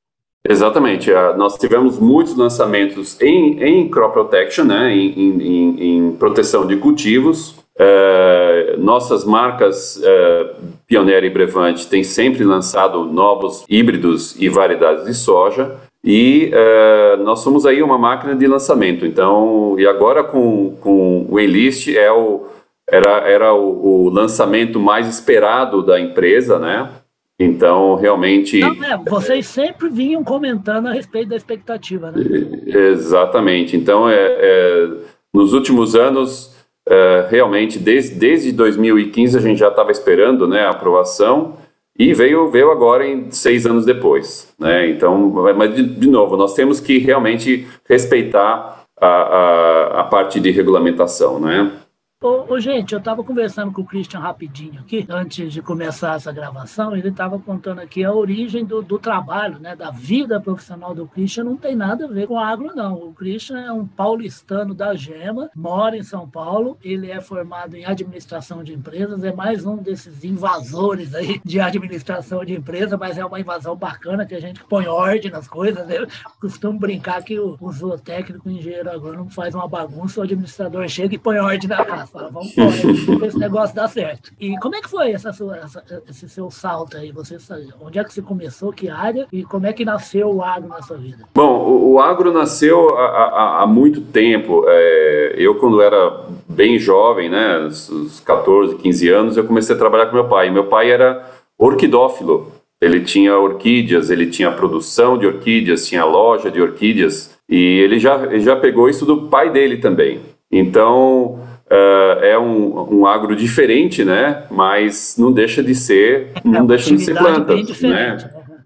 Exatamente. 0.48 1.12
Ah, 1.12 1.36
nós 1.36 1.58
tivemos 1.58 1.98
muitos 1.98 2.34
lançamentos 2.34 3.20
em, 3.20 3.62
em 3.62 3.90
crop 3.90 4.12
protection, 4.12 4.64
né, 4.64 4.92
em, 4.92 5.42
em, 5.42 5.96
em 6.08 6.16
proteção 6.16 6.66
de 6.66 6.76
cultivos, 6.76 7.56
é, 7.78 8.74
nossas 8.78 9.24
marcas 9.24 10.00
é, 10.02 10.50
Pioneira 10.86 11.24
e 11.24 11.30
Brevante 11.30 11.86
têm 11.86 12.02
sempre 12.02 12.44
lançado 12.44 13.04
novos 13.04 13.64
híbridos 13.68 14.34
e 14.40 14.48
variedades 14.48 15.04
de 15.04 15.14
soja 15.14 15.76
e 16.02 16.50
é, 16.52 17.16
nós 17.18 17.40
somos 17.40 17.66
aí 17.66 17.82
uma 17.82 17.98
máquina 17.98 18.34
de 18.34 18.46
lançamento. 18.46 19.04
Então, 19.04 19.76
e 19.78 19.86
agora 19.86 20.24
com, 20.24 20.76
com 20.80 21.26
o 21.28 21.38
Enlist 21.38 21.88
é 21.94 22.10
o, 22.10 22.46
era, 22.88 23.28
era 23.28 23.54
o, 23.54 24.06
o 24.06 24.08
lançamento 24.08 24.80
mais 24.80 25.06
esperado 25.08 25.82
da 25.82 26.00
empresa, 26.00 26.58
né? 26.58 26.90
Então, 27.38 27.94
realmente. 27.94 28.58
Não, 28.58 28.84
é, 28.84 28.96
vocês 29.08 29.46
sempre 29.46 29.88
vinham 29.88 30.24
comentando 30.24 30.86
a 30.88 30.92
respeito 30.92 31.28
da 31.28 31.36
expectativa, 31.36 32.10
né? 32.10 32.24
Exatamente. 32.66 33.76
Então, 33.76 34.08
é, 34.08 34.16
é 34.16 34.88
nos 35.32 35.52
últimos 35.52 35.94
anos, 35.94 36.57
é, 36.88 37.26
realmente, 37.30 37.78
desde, 37.78 38.14
desde 38.14 38.52
2015 38.52 39.36
a 39.36 39.40
gente 39.40 39.58
já 39.58 39.68
estava 39.68 39.92
esperando 39.92 40.48
né, 40.48 40.62
a 40.62 40.70
aprovação 40.70 41.56
e 41.98 42.14
veio, 42.14 42.50
veio 42.50 42.70
agora 42.70 43.06
em 43.06 43.30
seis 43.30 43.66
anos 43.66 43.84
depois. 43.84 44.54
Né? 44.58 44.88
Então, 44.90 45.30
mas 45.56 45.74
de, 45.74 45.82
de 45.82 46.08
novo, 46.08 46.36
nós 46.36 46.54
temos 46.54 46.80
que 46.80 46.98
realmente 46.98 47.66
respeitar 47.88 48.84
a, 49.00 49.06
a, 49.06 50.00
a 50.00 50.04
parte 50.04 50.40
de 50.40 50.50
regulamentação, 50.50 51.38
né? 51.38 51.72
Ô, 52.20 52.52
ô, 52.52 52.58
gente, 52.58 52.94
eu 52.94 52.98
estava 52.98 53.22
conversando 53.22 53.70
com 53.70 53.80
o 53.80 53.84
Christian 53.86 54.18
rapidinho 54.18 54.80
aqui, 54.80 55.06
antes 55.08 55.52
de 55.52 55.62
começar 55.62 56.16
essa 56.16 56.32
gravação, 56.32 56.96
ele 56.96 57.10
estava 57.10 57.38
contando 57.38 57.78
aqui 57.78 58.02
a 58.02 58.12
origem 58.12 58.64
do, 58.64 58.82
do, 58.82 58.98
trabalho, 58.98 59.60
né, 59.60 59.76
da 59.76 59.92
vida 59.92 60.40
profissional 60.40 60.92
do 60.92 61.06
Christian, 61.06 61.44
não 61.44 61.56
tem 61.56 61.76
nada 61.76 62.06
a 62.06 62.08
ver 62.08 62.26
com 62.26 62.36
agro, 62.36 62.74
não. 62.74 62.94
O 62.94 63.14
Christian 63.14 63.60
é 63.60 63.70
um 63.70 63.86
paulistano 63.86 64.74
da 64.74 64.96
Gema, 64.96 65.48
mora 65.54 65.96
em 65.96 66.02
São 66.02 66.28
Paulo, 66.28 66.76
ele 66.82 67.08
é 67.08 67.20
formado 67.20 67.76
em 67.76 67.84
administração 67.84 68.64
de 68.64 68.74
empresas, 68.74 69.22
é 69.22 69.32
mais 69.32 69.64
um 69.64 69.76
desses 69.76 70.24
invasores 70.24 71.14
aí 71.14 71.40
de 71.44 71.60
administração 71.60 72.44
de 72.44 72.52
empresa, 72.52 72.96
mas 72.96 73.16
é 73.16 73.24
uma 73.24 73.38
invasão 73.38 73.76
bacana 73.76 74.26
que 74.26 74.34
a 74.34 74.40
gente 74.40 74.64
põe 74.64 74.88
ordem 74.88 75.30
nas 75.30 75.46
coisas, 75.46 75.86
né? 75.86 76.04
Costumo 76.40 76.80
brincar 76.80 77.22
que 77.22 77.38
o, 77.38 77.56
o 77.60 77.70
zootécnico, 77.70 78.48
o 78.48 78.50
engenheiro 78.50 78.90
agrônomo 78.90 79.30
faz 79.30 79.54
uma 79.54 79.68
bagunça, 79.68 80.18
o 80.18 80.24
administrador 80.24 80.88
chega 80.88 81.14
e 81.14 81.18
põe 81.18 81.38
ordem 81.38 81.68
na 81.68 81.84
casa 81.84 82.07
vamos 82.12 82.56
embora, 82.56 83.26
esse 83.26 83.38
negócio 83.38 83.74
dá 83.74 83.88
certo. 83.88 84.32
E 84.40 84.56
como 84.58 84.76
é 84.76 84.80
que 84.80 84.90
foi 84.90 85.12
essa 85.12 85.32
sua, 85.32 85.56
essa, 85.56 85.82
esse 86.08 86.28
seu 86.28 86.50
salto 86.50 86.96
aí? 86.96 87.12
Você, 87.12 87.36
onde 87.80 87.98
é 87.98 88.04
que 88.04 88.12
você 88.12 88.22
começou, 88.22 88.72
que 88.72 88.88
área, 88.88 89.26
e 89.32 89.44
como 89.44 89.66
é 89.66 89.72
que 89.72 89.84
nasceu 89.84 90.28
o 90.34 90.42
agro 90.42 90.68
na 90.68 90.82
sua 90.82 90.96
vida? 90.96 91.24
Bom, 91.34 91.58
o, 91.64 91.92
o 91.92 92.00
agro 92.00 92.32
nasceu 92.32 92.96
há, 92.96 93.06
há, 93.06 93.62
há 93.62 93.66
muito 93.66 94.00
tempo. 94.00 94.64
É, 94.66 95.34
eu, 95.36 95.54
quando 95.56 95.80
era 95.80 96.24
bem 96.48 96.78
jovem, 96.78 97.28
né, 97.28 97.58
uns 97.60 98.20
14, 98.20 98.76
15 98.76 99.08
anos, 99.08 99.36
eu 99.36 99.44
comecei 99.44 99.74
a 99.74 99.78
trabalhar 99.78 100.06
com 100.06 100.14
meu 100.14 100.28
pai. 100.28 100.50
Meu 100.50 100.64
pai 100.64 100.90
era 100.90 101.24
orquidófilo. 101.58 102.52
Ele 102.80 103.00
tinha 103.00 103.36
orquídeas, 103.36 104.08
ele 104.08 104.26
tinha 104.26 104.52
produção 104.52 105.18
de 105.18 105.26
orquídeas, 105.26 105.86
tinha 105.88 106.04
loja 106.04 106.48
de 106.48 106.62
orquídeas, 106.62 107.36
e 107.48 107.80
ele 107.80 107.98
já, 107.98 108.22
ele 108.24 108.40
já 108.40 108.54
pegou 108.54 108.88
isso 108.88 109.04
do 109.04 109.22
pai 109.22 109.50
dele 109.50 109.78
também. 109.78 110.20
Então, 110.50 111.37
Uh, 111.70 112.24
é 112.24 112.38
um, 112.38 113.00
um 113.00 113.06
agro 113.06 113.36
diferente, 113.36 114.02
né? 114.02 114.44
Mas 114.50 115.16
não 115.18 115.30
deixa 115.30 115.62
de 115.62 115.74
ser, 115.74 116.28
é, 116.34 116.40
não 116.48 116.66
deixa 116.66 116.96
de 116.96 117.02
ser 117.02 117.14
plantas, 117.14 117.78
né? 117.82 118.16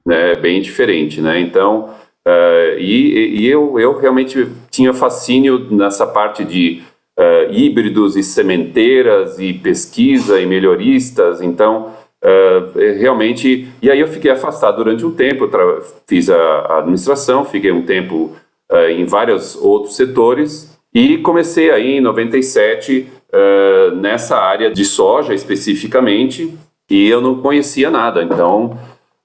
né? 0.06 0.32
É 0.32 0.36
bem 0.36 0.62
diferente, 0.62 1.20
né? 1.20 1.40
Então, 1.40 1.90
uh, 2.24 2.78
e, 2.78 3.40
e 3.40 3.48
eu, 3.48 3.76
eu 3.80 3.98
realmente 3.98 4.46
tinha 4.70 4.94
fascínio 4.94 5.66
nessa 5.68 6.06
parte 6.06 6.44
de 6.44 6.80
uh, 7.18 7.52
híbridos 7.52 8.14
e 8.16 8.22
sementeiras 8.22 9.36
e 9.40 9.52
pesquisa 9.52 10.40
e 10.40 10.46
melhoristas, 10.46 11.42
então 11.42 12.00
realmente, 13.00 13.66
e 13.82 13.90
aí 13.90 13.98
eu 13.98 14.06
fiquei 14.06 14.30
afastado 14.30 14.76
durante 14.76 15.04
um 15.04 15.10
tempo, 15.10 15.50
fiz 16.06 16.30
a, 16.30 16.36
a 16.36 16.78
administração, 16.78 17.44
fiquei 17.44 17.72
um 17.72 17.82
tempo 17.82 18.30
em 18.90 19.04
vários 19.04 19.56
outros 19.56 19.96
setores, 19.96 20.72
e 20.94 21.18
comecei 21.18 21.70
aí 21.70 21.98
em 21.98 22.00
97 22.00 23.08
uh, 23.32 23.94
nessa 23.96 24.36
área 24.36 24.70
de 24.70 24.84
soja 24.84 25.34
especificamente, 25.34 26.56
e 26.90 27.08
eu 27.08 27.20
não 27.20 27.40
conhecia 27.40 27.90
nada, 27.90 28.22
então 28.22 28.78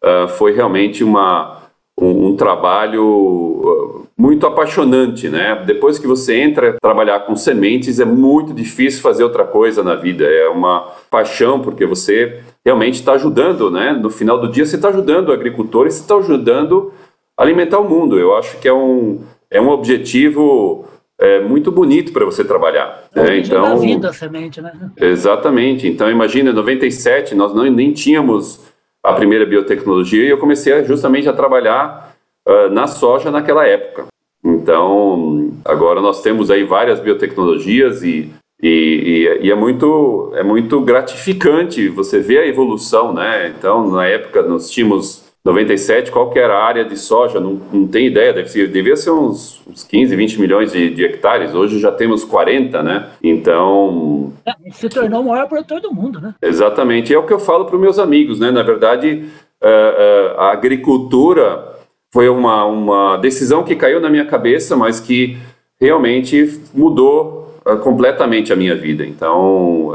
uh, 0.04 0.28
foi 0.30 0.54
realmente 0.54 1.04
uma, 1.04 1.64
um, 2.00 2.28
um 2.28 2.36
trabalho 2.36 3.04
uh, 3.04 4.08
muito 4.18 4.48
apaixonante, 4.48 5.28
né? 5.30 5.64
Depois 5.66 6.00
que 6.00 6.08
você 6.08 6.40
entra 6.40 6.78
trabalhar 6.82 7.20
com 7.22 7.36
sementes, 7.36 8.00
é 8.00 8.06
muito 8.06 8.54
difícil 8.54 9.02
fazer 9.02 9.24
outra 9.24 9.44
coisa 9.44 9.84
na 9.84 9.96
vida, 9.96 10.26
é 10.26 10.48
uma 10.48 10.88
paixão, 11.12 11.60
porque 11.60 11.86
você 11.86 12.42
realmente 12.66 12.96
está 12.96 13.14
ajudando, 13.14 13.70
né? 13.70 13.92
No 13.92 14.10
final 14.10 14.40
do 14.40 14.50
dia, 14.50 14.66
você 14.66 14.78
está 14.78 14.90
ajudando 14.90 15.30
o 15.30 15.34
agricultor 15.34 15.86
e 15.86 15.92
você 15.92 16.02
está 16.02 16.16
ajudando 16.16 16.92
a 17.38 17.44
alimentar 17.44 17.80
o 17.80 17.88
mundo. 17.88 18.18
Eu 18.18 18.36
acho 18.36 18.58
que 18.60 18.68
é 18.68 18.74
um, 18.74 19.22
é 19.52 19.62
um 19.62 19.70
objetivo 19.70 20.86
é 21.20 21.40
muito 21.40 21.72
bonito 21.72 22.14
para 22.14 22.26
você 22.26 22.44
trabalhar. 22.44 23.06
É 23.16 23.24
né? 23.24 23.38
Então, 23.40 23.80
vida 23.80 24.10
a 24.10 24.14
semente, 24.14 24.62
né? 24.62 24.72
Exatamente. 24.98 25.88
Então, 25.88 26.10
imagina, 26.12 26.52
em 26.52 26.54
97, 26.54 27.34
nós 27.34 27.54
não, 27.54 27.64
nem 27.64 27.92
tínhamos 27.92 28.62
a 29.04 29.14
primeira 29.14 29.46
biotecnologia 29.46 30.24
e 30.24 30.30
eu 30.30 30.38
comecei 30.38 30.84
justamente 30.86 31.28
a 31.28 31.34
trabalhar 31.34 32.16
uh, 32.48 32.70
na 32.70 32.88
soja 32.88 33.32
naquela 33.32 33.66
época. 33.66 34.06
Então, 34.44 35.52
agora 35.66 36.02
nós 36.02 36.22
temos 36.22 36.52
aí 36.52 36.64
várias 36.64 37.00
biotecnologias 37.00 38.04
e, 38.04 38.32
e, 38.62 38.70
e, 39.42 39.48
e, 39.48 39.52
é, 39.52 39.56
muito, 39.56 40.32
é 40.36 40.44
muito 40.44 40.80
gratificante 40.82 41.90
você 41.90 42.20
ver 42.20 42.40
a 42.40 42.48
evolução, 42.48 43.12
né? 43.12 43.54
Então, 43.58 43.90
na 43.90 44.06
época, 44.06 44.44
nós 44.44 44.70
tínhamos 44.70 45.27
97, 45.48 46.12
qual 46.12 46.30
que 46.30 46.38
era 46.38 46.58
a 46.58 46.64
área 46.66 46.84
de 46.84 46.98
soja? 46.98 47.40
Não, 47.40 47.60
não 47.72 47.88
tem 47.88 48.08
ideia, 48.08 48.34
deve 48.34 48.50
ser, 48.50 48.68
devia 48.68 48.98
ser 48.98 49.12
uns, 49.12 49.62
uns 49.66 49.84
15, 49.84 50.14
20 50.14 50.42
milhões 50.42 50.72
de, 50.74 50.90
de, 50.90 51.06
hectares. 51.06 51.54
Hoje 51.54 51.80
já 51.80 51.92
temos 51.92 52.26
40, 52.26 52.84
né? 52.84 53.08
Então. 53.24 54.34
É, 54.46 54.54
se 54.72 54.90
tornou 54.90 55.22
o 55.22 55.30
maior 55.30 55.48
produtor 55.48 55.80
do 55.80 55.94
mundo, 55.94 56.20
né? 56.20 56.36
Exatamente. 56.42 57.12
E 57.12 57.16
é 57.16 57.18
o 57.18 57.26
que 57.26 57.32
eu 57.32 57.40
falo 57.40 57.66
para 57.66 57.76
os 57.76 57.82
meus 57.82 57.98
amigos, 57.98 58.40
né? 58.40 58.52
Na 58.52 58.62
verdade, 58.62 59.26
a, 59.64 59.68
é, 59.68 59.72
é, 59.72 60.36
a 60.38 60.52
agricultura 60.52 61.76
foi 62.14 62.28
uma, 62.28 62.66
uma 62.66 63.18
decisão 63.18 63.64
que 63.64 63.76
caiu 63.76 64.02
na 64.02 64.10
minha 64.10 64.26
cabeça, 64.26 64.76
mas 64.76 65.00
que 65.00 65.38
realmente 65.80 66.60
mudou 66.74 67.56
uh, 67.66 67.78
completamente 67.78 68.52
a 68.52 68.56
minha 68.56 68.76
vida. 68.76 69.06
Então. 69.06 69.94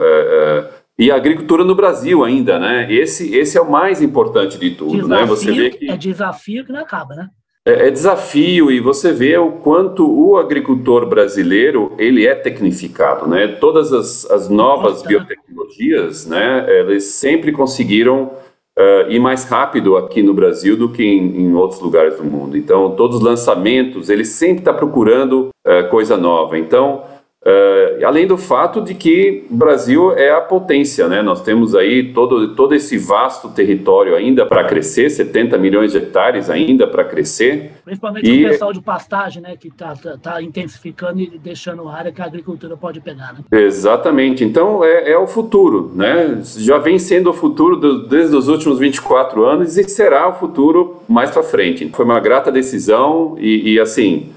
E 1.03 1.11
a 1.11 1.17
agricultura 1.17 1.65
no 1.65 1.75
Brasil 1.75 2.23
ainda, 2.23 2.61
né? 2.61 2.87
Esse, 2.89 3.35
esse 3.35 3.59
é 3.59 3.61
o 3.61 3.69
mais 3.69 4.01
importante 4.01 4.57
de 4.57 4.71
tudo, 4.71 4.93
desafio, 4.93 5.09
né? 5.09 5.27
Você 5.27 5.51
vê 5.51 5.71
que 5.71 5.91
é 5.91 5.97
desafio 5.97 6.65
que 6.65 6.71
não 6.71 6.79
acaba, 6.79 7.17
né? 7.17 7.29
É, 7.67 7.89
é, 7.89 7.91
desafio 7.91 8.71
e 8.71 8.79
você 8.79 9.13
vê 9.13 9.37
o 9.37 9.51
quanto 9.51 10.09
o 10.09 10.37
agricultor 10.37 11.05
brasileiro 11.07 11.93
ele 11.99 12.25
é 12.25 12.37
tecnificado, 12.37 13.27
né? 13.27 13.49
Todas 13.49 13.93
as, 13.93 14.31
as 14.31 14.49
novas 14.49 15.03
biotecnologias, 15.03 16.25
né? 16.25 16.67
Eles 16.69 17.07
sempre 17.07 17.51
conseguiram 17.51 18.31
uh, 18.79 19.11
ir 19.11 19.19
mais 19.19 19.43
rápido 19.43 19.97
aqui 19.97 20.23
no 20.23 20.33
Brasil 20.33 20.77
do 20.77 20.89
que 20.89 21.03
em, 21.03 21.47
em, 21.47 21.53
outros 21.53 21.81
lugares 21.81 22.17
do 22.17 22.23
mundo. 22.23 22.57
Então, 22.57 22.95
todos 22.95 23.17
os 23.17 23.23
lançamentos, 23.23 24.09
ele 24.09 24.25
sempre 24.25 24.61
está 24.61 24.73
procurando 24.73 25.49
uh, 25.67 25.89
coisa 25.91 26.17
nova. 26.17 26.57
Então, 26.57 27.03
Uh, 27.45 28.07
além 28.07 28.25
do 28.25 28.39
fato 28.39 28.81
de 28.81 28.95
que 28.95 29.45
o 29.51 29.57
Brasil 29.57 30.13
é 30.13 30.31
a 30.31 30.41
potência, 30.41 31.09
né? 31.09 31.23
Nós 31.23 31.43
temos 31.43 31.75
aí 31.75 32.13
todo, 32.13 32.55
todo 32.55 32.73
esse 32.73 32.97
vasto 32.97 33.49
território 33.49 34.15
ainda 34.15 34.47
para 34.47 34.63
crescer, 34.63 35.11
70 35.11 35.59
milhões 35.59 35.91
de 35.91 35.99
hectares 35.99 36.49
ainda 36.49 36.87
para 36.87 37.03
crescer. 37.03 37.73
Principalmente 37.85 38.31
e... 38.31 38.47
o 38.47 38.49
pessoal 38.49 38.73
de 38.73 38.81
pastagem, 38.81 39.43
né? 39.43 39.57
Que 39.59 39.67
está 39.67 39.97
tá, 39.97 40.17
tá 40.17 40.41
intensificando 40.41 41.21
e 41.21 41.37
deixando 41.37 41.89
área 41.89 42.13
que 42.13 42.23
a 42.23 42.27
agricultura 42.27 42.77
pode 42.77 43.01
pegar, 43.01 43.33
né? 43.33 43.41
Exatamente. 43.51 44.45
Então 44.45 44.85
é, 44.85 45.11
é 45.11 45.19
o 45.19 45.27
futuro, 45.27 45.91
né? 45.97 46.41
Já 46.45 46.79
vem 46.79 46.97
sendo 46.97 47.31
o 47.31 47.33
futuro 47.33 47.75
do, 47.75 48.07
desde 48.07 48.37
os 48.37 48.47
últimos 48.47 48.79
24 48.79 49.45
anos 49.45 49.77
e 49.77 49.83
será 49.89 50.29
o 50.29 50.35
futuro 50.35 51.03
mais 51.09 51.33
para 51.33 51.43
frente. 51.43 51.91
Foi 51.93 52.05
uma 52.05 52.21
grata 52.21 52.53
decisão 52.53 53.35
e, 53.37 53.73
e 53.73 53.81
assim 53.81 54.31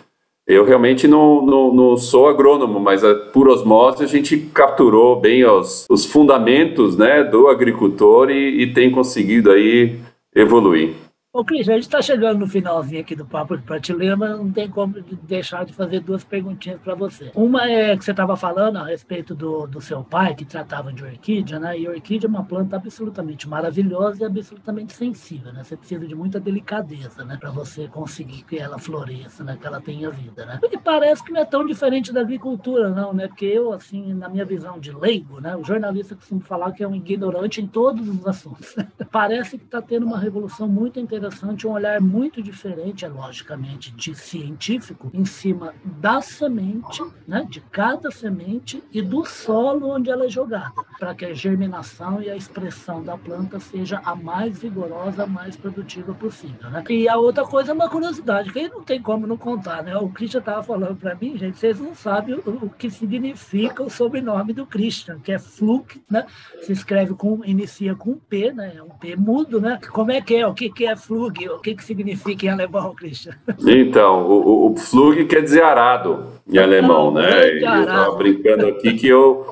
eu 0.47 0.63
realmente 0.63 1.07
não, 1.07 1.43
não, 1.43 1.73
não, 1.73 1.97
sou 1.97 2.27
agrônomo, 2.27 2.79
mas 2.79 3.03
eh, 3.03 3.13
por 3.33 3.47
osmose 3.49 4.03
a 4.03 4.07
gente 4.07 4.37
capturou 4.53 5.19
bem 5.19 5.43
os, 5.43 5.85
os 5.89 6.05
fundamentos 6.05 6.95
né, 6.95 7.23
do 7.23 7.47
agricultor 7.47 8.29
e, 8.29 8.61
e 8.61 8.73
tem 8.73 8.91
conseguido 8.91 9.51
aí 9.51 9.99
evoluir. 10.35 11.04
Ô, 11.35 11.43
Cris, 11.43 11.67
a 11.67 11.73
gente 11.73 11.83
está 11.83 12.01
chegando 12.01 12.39
no 12.39 12.47
finalzinho 12.47 13.01
aqui 13.01 13.13
do 13.13 13.25
Papo 13.25 13.57
de 13.57 13.63
Prateleira, 13.63 14.15
mas 14.15 14.29
não 14.37 14.49
tem 14.49 14.69
como 14.69 14.93
deixar 15.23 15.65
de 15.65 15.73
fazer 15.73 15.99
duas 15.99 16.23
perguntinhas 16.23 16.79
para 16.79 16.95
você. 16.95 17.29
Uma 17.35 17.69
é 17.69 17.97
que 17.97 18.05
você 18.05 18.11
estava 18.11 18.37
falando 18.37 18.77
a 18.77 18.85
respeito 18.85 19.35
do, 19.35 19.67
do 19.67 19.81
seu 19.81 20.01
pai, 20.01 20.33
que 20.33 20.45
tratava 20.45 20.93
de 20.93 21.03
orquídea, 21.03 21.59
né? 21.59 21.77
E 21.77 21.89
orquídea 21.89 22.27
é 22.27 22.29
uma 22.29 22.45
planta 22.45 22.77
absolutamente 22.77 23.49
maravilhosa 23.49 24.23
e 24.23 24.25
absolutamente 24.25 24.93
sensível, 24.93 25.51
né? 25.51 25.61
Você 25.61 25.75
precisa 25.75 26.07
de 26.07 26.15
muita 26.15 26.39
delicadeza, 26.39 27.25
né? 27.25 27.35
Para 27.37 27.51
você 27.51 27.85
conseguir 27.89 28.43
que 28.43 28.57
ela 28.57 28.79
floresça, 28.79 29.43
né? 29.43 29.57
Que 29.59 29.67
ela 29.67 29.81
tenha 29.81 30.09
vida, 30.09 30.45
né? 30.45 30.61
E 30.71 30.77
parece 30.77 31.21
que 31.21 31.33
não 31.33 31.41
é 31.41 31.45
tão 31.45 31.65
diferente 31.65 32.13
da 32.13 32.21
agricultura, 32.21 32.91
não, 32.91 33.13
né? 33.13 33.27
Porque 33.27 33.45
eu, 33.45 33.73
assim, 33.73 34.13
na 34.13 34.29
minha 34.29 34.45
visão 34.45 34.79
de 34.79 34.93
leigo, 34.93 35.41
né? 35.41 35.53
O 35.53 35.65
jornalista 35.65 36.15
costuma 36.15 36.39
falar 36.39 36.71
que 36.71 36.81
é 36.81 36.87
um 36.87 36.95
ignorante 36.95 37.61
em 37.61 37.67
todos 37.67 38.07
os 38.07 38.25
assuntos. 38.25 38.73
parece 39.11 39.57
que 39.57 39.65
está 39.65 39.81
tendo 39.81 40.05
uma 40.05 40.17
revolução 40.17 40.65
muito 40.65 40.97
interessante 40.97 41.24
interessante, 41.25 41.67
um 41.67 41.71
olhar 41.71 41.99
muito 41.99 42.41
diferente, 42.41 43.05
é 43.05 43.07
logicamente, 43.07 43.91
de 43.91 44.13
científico, 44.13 45.09
em 45.13 45.25
cima 45.25 45.73
da 45.83 46.21
semente, 46.21 47.03
né, 47.27 47.45
de 47.49 47.59
cada 47.59 48.11
semente 48.11 48.83
e 48.91 49.01
do 49.01 49.25
solo 49.25 49.89
onde 49.89 50.09
ela 50.09 50.25
é 50.25 50.29
jogada, 50.29 50.73
para 50.99 51.15
que 51.15 51.25
a 51.25 51.33
germinação 51.33 52.21
e 52.21 52.29
a 52.29 52.35
expressão 52.35 53.03
da 53.03 53.17
planta 53.17 53.59
seja 53.59 54.01
a 54.03 54.15
mais 54.15 54.59
vigorosa, 54.59 55.23
a 55.23 55.27
mais 55.27 55.55
produtiva 55.55 56.13
possível. 56.13 56.69
Né? 56.69 56.83
E 56.89 57.09
a 57.09 57.17
outra 57.17 57.43
coisa 57.43 57.71
é 57.71 57.73
uma 57.73 57.89
curiosidade, 57.89 58.51
que 58.51 58.59
aí 58.59 58.69
não 58.69 58.83
tem 58.83 59.01
como 59.01 59.25
não 59.25 59.37
contar. 59.37 59.83
Né? 59.83 59.95
O 59.97 60.09
Christian 60.09 60.39
estava 60.39 60.63
falando 60.63 60.95
para 60.95 61.15
mim, 61.15 61.37
gente, 61.37 61.57
vocês 61.57 61.79
não 61.79 61.95
sabem 61.95 62.35
o, 62.35 62.65
o, 62.65 62.69
que 62.69 62.89
significa 62.89 63.83
o 63.83 63.89
sobrenome 63.89 64.53
do 64.53 64.65
Christian, 64.65 65.19
que 65.19 65.31
é 65.31 65.39
Fluke, 65.39 66.03
né? 66.09 66.25
se 66.61 66.71
escreve 66.71 67.13
com, 67.15 67.43
inicia 67.43 67.95
com 67.95 68.15
P, 68.15 68.51
né? 68.51 68.73
é 68.75 68.83
um 68.83 68.89
P 68.89 69.15
mudo, 69.15 69.59
né? 69.59 69.79
Como 69.91 70.11
é 70.11 70.21
que 70.21 70.35
é? 70.35 70.47
O 70.47 70.53
que, 70.53 70.69
que 70.69 70.85
é 70.85 70.95
Fluke? 70.95 71.14
Flug, 71.15 71.49
o 71.49 71.59
que, 71.59 71.73
que 71.73 71.83
significa 71.83 72.45
em 72.45 72.49
alemão, 72.49 72.93
Christian? 72.93 73.33
Então, 73.65 74.27
o, 74.27 74.71
o 74.71 74.77
Flug 74.77 75.23
quer 75.25 75.41
dizer 75.41 75.63
arado 75.63 76.27
em 76.47 76.57
alemão, 76.57 77.11
né? 77.11 77.51
Eu 77.63 77.81
estava 77.81 78.15
brincando 78.15 78.67
aqui 78.67 78.93
que 78.93 79.07
eu, 79.07 79.45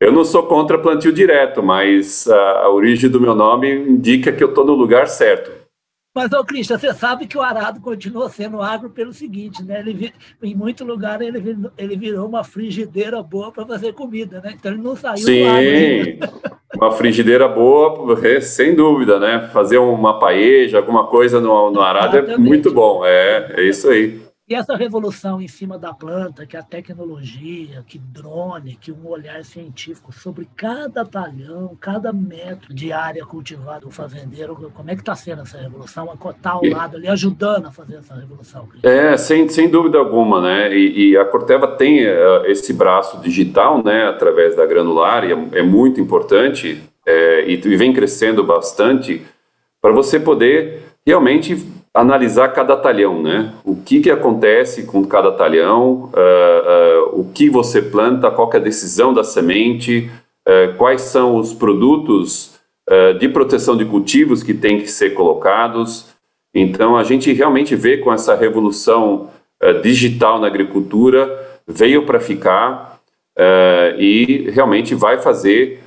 eu 0.00 0.12
não 0.12 0.24
sou 0.24 0.42
contra 0.42 0.78
plantio 0.78 1.12
direto, 1.12 1.62
mas 1.62 2.28
a, 2.28 2.62
a 2.62 2.70
origem 2.70 3.08
do 3.08 3.20
meu 3.20 3.34
nome 3.34 3.72
indica 3.72 4.32
que 4.32 4.42
eu 4.42 4.48
estou 4.48 4.64
no 4.64 4.74
lugar 4.74 5.06
certo. 5.06 5.63
Mas, 6.14 6.32
ô 6.32 6.44
Cristian, 6.44 6.78
você 6.78 6.94
sabe 6.94 7.26
que 7.26 7.36
o 7.36 7.42
arado 7.42 7.80
continua 7.80 8.28
sendo 8.30 8.62
agro 8.62 8.88
pelo 8.88 9.12
seguinte, 9.12 9.64
né? 9.64 9.80
Ele, 9.80 10.12
em 10.40 10.54
muito 10.54 10.84
lugar 10.84 11.20
ele 11.20 11.40
virou, 11.40 11.72
ele 11.76 11.96
virou 11.96 12.28
uma 12.28 12.44
frigideira 12.44 13.20
boa 13.20 13.50
para 13.50 13.66
fazer 13.66 13.92
comida, 13.94 14.40
né? 14.40 14.54
Então 14.54 14.72
ele 14.72 14.80
não 14.80 14.94
saiu 14.94 15.18
Sim, 15.18 15.42
do 15.42 16.28
agro. 16.28 16.52
uma 16.76 16.92
frigideira 16.92 17.48
boa, 17.48 18.16
é, 18.24 18.40
sem 18.40 18.76
dúvida, 18.76 19.18
né? 19.18 19.50
Fazer 19.52 19.78
uma 19.78 20.20
paeja, 20.20 20.76
alguma 20.76 21.08
coisa 21.08 21.40
no, 21.40 21.72
no 21.72 21.80
arado 21.80 22.16
é 22.18 22.36
muito 22.36 22.72
bom. 22.72 23.04
É, 23.04 23.54
é 23.56 23.64
isso 23.64 23.88
aí. 23.88 24.23
E 24.46 24.54
essa 24.54 24.76
revolução 24.76 25.40
em 25.40 25.48
cima 25.48 25.78
da 25.78 25.94
planta, 25.94 26.44
que 26.44 26.54
a 26.54 26.62
tecnologia, 26.62 27.82
que 27.88 27.98
drone, 27.98 28.76
que 28.78 28.92
um 28.92 29.08
olhar 29.08 29.42
científico 29.42 30.12
sobre 30.12 30.46
cada 30.54 31.02
talhão, 31.02 31.74
cada 31.80 32.12
metro 32.12 32.74
de 32.74 32.92
área 32.92 33.24
cultivada 33.24 33.80
do 33.80 33.90
fazendeiro, 33.90 34.54
como 34.74 34.90
é 34.90 34.94
que 34.94 35.00
está 35.00 35.14
sendo 35.14 35.40
essa 35.40 35.56
revolução? 35.56 36.12
Está 36.12 36.50
ao 36.50 36.62
lado 36.62 36.98
ali, 36.98 37.08
ajudando 37.08 37.68
a 37.68 37.70
fazer 37.70 37.96
essa 37.96 38.14
revolução. 38.14 38.68
É, 38.82 39.16
sem, 39.16 39.48
sem 39.48 39.66
dúvida 39.66 39.96
alguma, 39.96 40.42
né? 40.42 40.76
E, 40.76 41.12
e 41.12 41.16
a 41.16 41.24
Corteva 41.24 41.66
tem 41.66 42.06
uh, 42.06 42.44
esse 42.44 42.74
braço 42.74 43.22
digital, 43.22 43.82
né, 43.82 44.04
através 44.08 44.54
da 44.54 44.66
granular, 44.66 45.24
e 45.24 45.32
é, 45.32 45.60
é 45.60 45.62
muito 45.62 46.02
importante, 46.02 46.82
é, 47.06 47.48
e, 47.48 47.54
e 47.54 47.76
vem 47.76 47.94
crescendo 47.94 48.44
bastante, 48.44 49.22
para 49.80 49.92
você 49.92 50.20
poder 50.20 50.82
realmente 51.06 51.73
analisar 51.94 52.48
cada 52.48 52.76
talhão, 52.76 53.22
né? 53.22 53.54
O 53.64 53.76
que, 53.76 54.00
que 54.00 54.10
acontece 54.10 54.82
com 54.82 55.04
cada 55.04 55.30
talhão, 55.30 56.10
uh, 56.12 57.14
uh, 57.14 57.20
o 57.20 57.30
que 57.32 57.48
você 57.48 57.80
planta, 57.80 58.32
qual 58.32 58.50
é 58.52 58.56
a 58.56 58.60
decisão 58.60 59.14
da 59.14 59.22
semente, 59.22 60.10
uh, 60.46 60.76
quais 60.76 61.02
são 61.02 61.36
os 61.36 61.54
produtos 61.54 62.52
de 63.18 63.30
proteção 63.30 63.78
de 63.78 63.86
cultivos 63.86 64.42
que 64.42 64.52
têm 64.52 64.78
que 64.78 64.88
ser 64.88 65.14
colocados. 65.14 66.10
Então, 66.54 66.98
a 66.98 67.02
gente 67.02 67.32
realmente 67.32 67.74
vê 67.74 67.96
com 67.96 68.12
essa 68.12 68.34
revolução 68.34 69.30
digital 69.82 70.38
na 70.38 70.46
agricultura, 70.46 71.62
veio 71.66 72.04
para 72.04 72.20
ficar 72.20 73.00
e 73.96 74.50
realmente 74.50 74.94
vai 74.94 75.16
fazer 75.16 75.80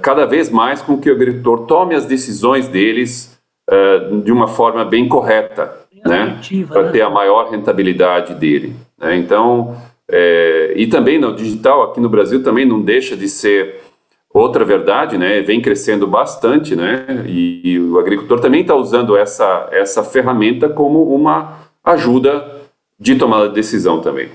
cada 0.00 0.26
vez 0.26 0.48
mais 0.48 0.80
com 0.80 0.96
que 0.96 1.10
o 1.10 1.12
agricultor 1.12 1.66
tome 1.66 1.96
as 1.96 2.06
decisões 2.06 2.68
deles 2.68 3.35
uh, 3.70 4.20
de 4.20 4.32
uma 4.32 4.48
forma 4.48 4.84
bem 4.84 5.08
correta, 5.08 5.72
né? 6.04 6.38
Para 6.68 6.82
né? 6.82 6.90
ter 6.90 7.02
a 7.02 7.10
maior 7.10 7.50
rentabilidade 7.50 8.34
dele. 8.34 8.74
Né? 8.98 9.16
Então, 9.16 9.76
é, 10.08 10.72
e 10.76 10.86
também 10.86 11.18
no 11.18 11.34
digital 11.34 11.82
aqui 11.82 12.00
no 12.00 12.08
Brasil 12.08 12.42
também 12.42 12.64
não 12.64 12.80
deixa 12.80 13.16
de 13.16 13.28
ser 13.28 13.80
outra 14.32 14.64
verdade, 14.64 15.18
né? 15.18 15.40
Vem 15.40 15.60
crescendo 15.60 16.06
bastante, 16.06 16.76
né? 16.76 17.24
E, 17.26 17.60
e 17.64 17.80
o 17.80 17.98
agricultor 17.98 18.38
também 18.38 18.60
está 18.60 18.74
usando 18.74 19.16
essa 19.16 19.68
essa 19.72 20.04
ferramenta 20.04 20.68
como 20.68 21.12
uma 21.12 21.58
ajuda 21.82 22.56
de 22.98 23.16
tomada 23.16 23.48
de 23.48 23.54
decisão 23.54 24.00
também. 24.00 24.28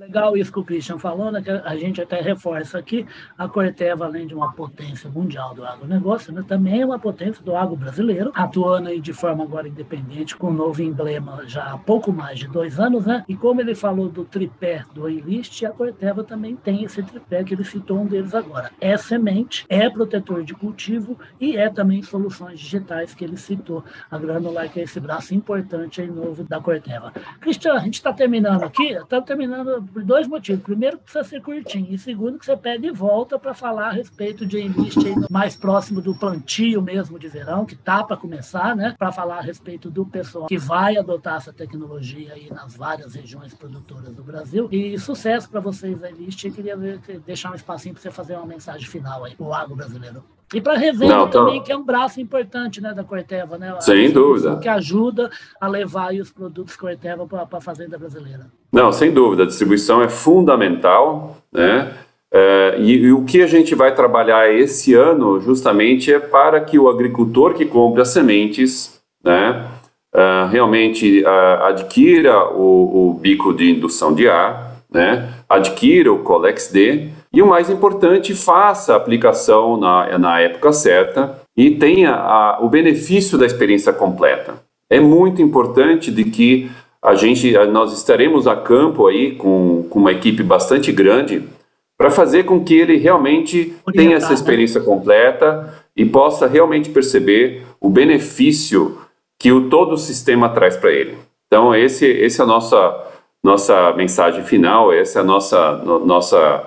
Legal 0.00 0.34
isso 0.34 0.50
que 0.50 0.58
o 0.58 0.64
Christian 0.64 0.98
falou, 0.98 1.30
né, 1.30 1.42
que 1.42 1.50
a 1.50 1.76
gente 1.76 2.00
até 2.00 2.22
reforça 2.22 2.78
aqui, 2.78 3.06
a 3.36 3.46
Corteva, 3.46 4.06
além 4.06 4.26
de 4.26 4.34
uma 4.34 4.50
potência 4.50 5.10
mundial 5.10 5.54
do 5.54 5.62
agronegócio, 5.62 6.32
né, 6.32 6.42
também 6.48 6.80
é 6.80 6.86
uma 6.86 6.98
potência 6.98 7.44
do 7.44 7.54
agro 7.54 7.76
brasileiro, 7.76 8.32
atuando 8.34 8.88
aí 8.88 8.98
de 8.98 9.12
forma 9.12 9.44
agora 9.44 9.68
independente, 9.68 10.34
com 10.34 10.48
um 10.48 10.54
novo 10.54 10.80
emblema 10.80 11.42
já 11.46 11.74
há 11.74 11.76
pouco 11.76 12.10
mais 12.14 12.38
de 12.38 12.48
dois 12.48 12.80
anos, 12.80 13.04
né? 13.04 13.26
E 13.28 13.36
como 13.36 13.60
ele 13.60 13.74
falou 13.74 14.08
do 14.08 14.24
tripé 14.24 14.86
do 14.94 15.06
Enlist, 15.06 15.66
a 15.66 15.70
Corteva 15.70 16.24
também 16.24 16.56
tem 16.56 16.82
esse 16.82 17.02
tripé 17.02 17.44
que 17.44 17.52
ele 17.52 17.64
citou 17.64 18.00
um 18.00 18.06
deles 18.06 18.34
agora. 18.34 18.70
É 18.80 18.96
semente, 18.96 19.66
é 19.68 19.90
protetor 19.90 20.42
de 20.44 20.54
cultivo 20.54 21.18
e 21.38 21.58
é 21.58 21.68
também 21.68 22.02
soluções 22.02 22.58
digitais 22.58 23.14
que 23.14 23.22
ele 23.22 23.36
citou. 23.36 23.84
A 24.10 24.16
Granular, 24.16 24.70
que 24.70 24.80
é 24.80 24.84
esse 24.84 24.98
braço 24.98 25.34
importante 25.34 26.00
aí 26.00 26.10
novo 26.10 26.42
da 26.42 26.58
Corteva. 26.58 27.12
Cristian, 27.38 27.74
a 27.74 27.80
gente 27.80 27.94
está 27.94 28.14
terminando 28.14 28.62
aqui, 28.62 28.92
está 28.92 29.20
terminando 29.20 29.89
por 29.90 30.02
dois 30.02 30.26
motivos. 30.26 30.62
Primeiro, 30.62 30.98
que 30.98 31.04
precisa 31.04 31.24
ser 31.24 31.42
curtinho. 31.42 31.92
E 31.92 31.98
segundo, 31.98 32.38
que 32.38 32.46
você 32.46 32.56
pede 32.56 32.82
de 32.82 32.90
volta 32.90 33.38
para 33.38 33.52
falar 33.52 33.88
a 33.88 33.92
respeito 33.92 34.46
de 34.46 34.60
enlist 34.60 34.96
mais 35.30 35.56
próximo 35.56 36.00
do 36.00 36.14
plantio 36.14 36.80
mesmo 36.80 37.18
de 37.18 37.28
verão, 37.28 37.66
que 37.66 37.76
tá 37.76 38.02
para 38.02 38.16
começar, 38.16 38.74
né? 38.74 38.94
Para 38.98 39.12
falar 39.12 39.38
a 39.38 39.42
respeito 39.42 39.90
do 39.90 40.06
pessoal 40.06 40.46
que 40.46 40.58
vai 40.58 40.96
adotar 40.96 41.36
essa 41.36 41.52
tecnologia 41.52 42.32
aí 42.32 42.50
nas 42.50 42.74
várias 42.74 43.14
regiões 43.14 43.54
produtoras 43.54 44.14
do 44.14 44.22
Brasil. 44.22 44.68
E 44.70 44.98
sucesso 44.98 45.48
para 45.48 45.60
vocês, 45.60 46.02
Enlist. 46.02 46.44
Eu 46.44 46.52
queria 46.52 46.76
ver, 46.76 47.00
deixar 47.26 47.52
um 47.52 47.54
espacinho 47.54 47.94
para 47.94 48.02
você 48.02 48.10
fazer 48.10 48.36
uma 48.36 48.46
mensagem 48.46 48.86
final 48.86 49.24
aí 49.24 49.34
o 49.38 49.52
agro 49.52 49.76
brasileiro. 49.76 50.24
E 50.52 50.60
para 50.60 50.74
a 50.74 50.78
revenda 50.78 51.16
Não, 51.16 51.28
tô... 51.28 51.44
também, 51.44 51.62
que 51.62 51.70
é 51.70 51.76
um 51.76 51.84
braço 51.84 52.20
importante 52.20 52.80
né, 52.80 52.92
da 52.92 53.04
Corteva, 53.04 53.56
né? 53.56 53.76
Sem 53.80 54.10
dúvida. 54.10 54.58
Que 54.58 54.68
ajuda 54.68 55.30
a 55.60 55.68
levar 55.68 56.12
os 56.12 56.30
produtos 56.30 56.74
Corteva 56.74 57.26
para 57.26 57.46
a 57.50 57.60
fazenda 57.60 57.96
brasileira. 57.96 58.46
Não, 58.72 58.90
sem 58.90 59.12
dúvida. 59.12 59.44
A 59.44 59.46
distribuição 59.46 60.02
é 60.02 60.08
fundamental, 60.08 61.36
né? 61.52 61.92
É, 62.32 62.76
e, 62.78 62.92
e, 62.92 63.12
o 63.12 63.24
que 63.24 63.42
a 63.42 63.46
gente 63.46 63.74
vai 63.74 63.92
trabalhar 63.92 64.52
esse 64.52 64.94
ano 64.94 65.40
justamente 65.40 66.12
é 66.12 66.20
para 66.20 66.60
que 66.60 66.78
o 66.78 66.88
agricultor 66.88 67.54
que 67.54 67.66
compra 67.66 68.04
sementes, 68.04 69.00
né, 69.24 69.66
uh, 70.14 70.48
realmente 70.48 71.24
uh, 71.24 71.64
adquira 71.64 72.52
o, 72.52 73.10
o, 73.10 73.14
bico 73.14 73.52
de 73.52 73.72
indução 73.72 74.14
de 74.14 74.28
ar, 74.28 74.76
né, 74.88 75.28
adquira 75.48 76.12
o 76.12 76.20
Colex 76.20 76.70
D 76.70 77.08
e 77.32 77.40
o 77.40 77.46
mais 77.46 77.70
importante, 77.70 78.34
faça 78.34 78.92
a 78.92 78.96
aplicação 78.96 79.76
na, 79.76 80.18
na 80.18 80.40
época 80.40 80.72
certa 80.72 81.40
e 81.56 81.70
tenha 81.72 82.14
a, 82.14 82.58
o 82.60 82.68
benefício 82.68 83.38
da 83.38 83.46
experiência 83.46 83.92
completa. 83.92 84.54
É 84.88 84.98
muito 84.98 85.40
importante 85.40 86.10
de 86.10 86.24
que 86.24 86.70
a 87.02 87.14
gente, 87.14 87.52
nós 87.68 87.92
estaremos 87.92 88.46
a 88.46 88.56
campo 88.56 89.06
aí 89.06 89.36
com, 89.36 89.86
com 89.88 90.00
uma 90.00 90.12
equipe 90.12 90.42
bastante 90.42 90.92
grande 90.92 91.48
para 91.96 92.10
fazer 92.10 92.44
com 92.44 92.64
que 92.64 92.74
ele 92.74 92.96
realmente 92.96 93.74
Orientar, 93.86 93.92
tenha 93.94 94.16
essa 94.16 94.28
né? 94.28 94.34
experiência 94.34 94.80
né? 94.80 94.86
completa 94.86 95.74
e 95.96 96.04
possa 96.04 96.46
realmente 96.46 96.90
perceber 96.90 97.62
o 97.80 97.88
benefício 97.88 98.98
que 99.38 99.52
o 99.52 99.68
todo 99.68 99.92
o 99.92 99.98
sistema 99.98 100.48
traz 100.48 100.76
para 100.76 100.90
ele. 100.90 101.16
Então, 101.46 101.74
esse, 101.74 102.06
esse 102.06 102.40
é 102.40 102.44
a 102.44 102.46
nossa, 102.46 103.06
nossa 103.42 103.92
mensagem 103.92 104.42
final, 104.42 104.92
essa 104.92 105.18
é 105.18 105.22
a 105.22 105.24
nossa, 105.24 105.72
no, 105.78 106.04
nossa, 106.04 106.64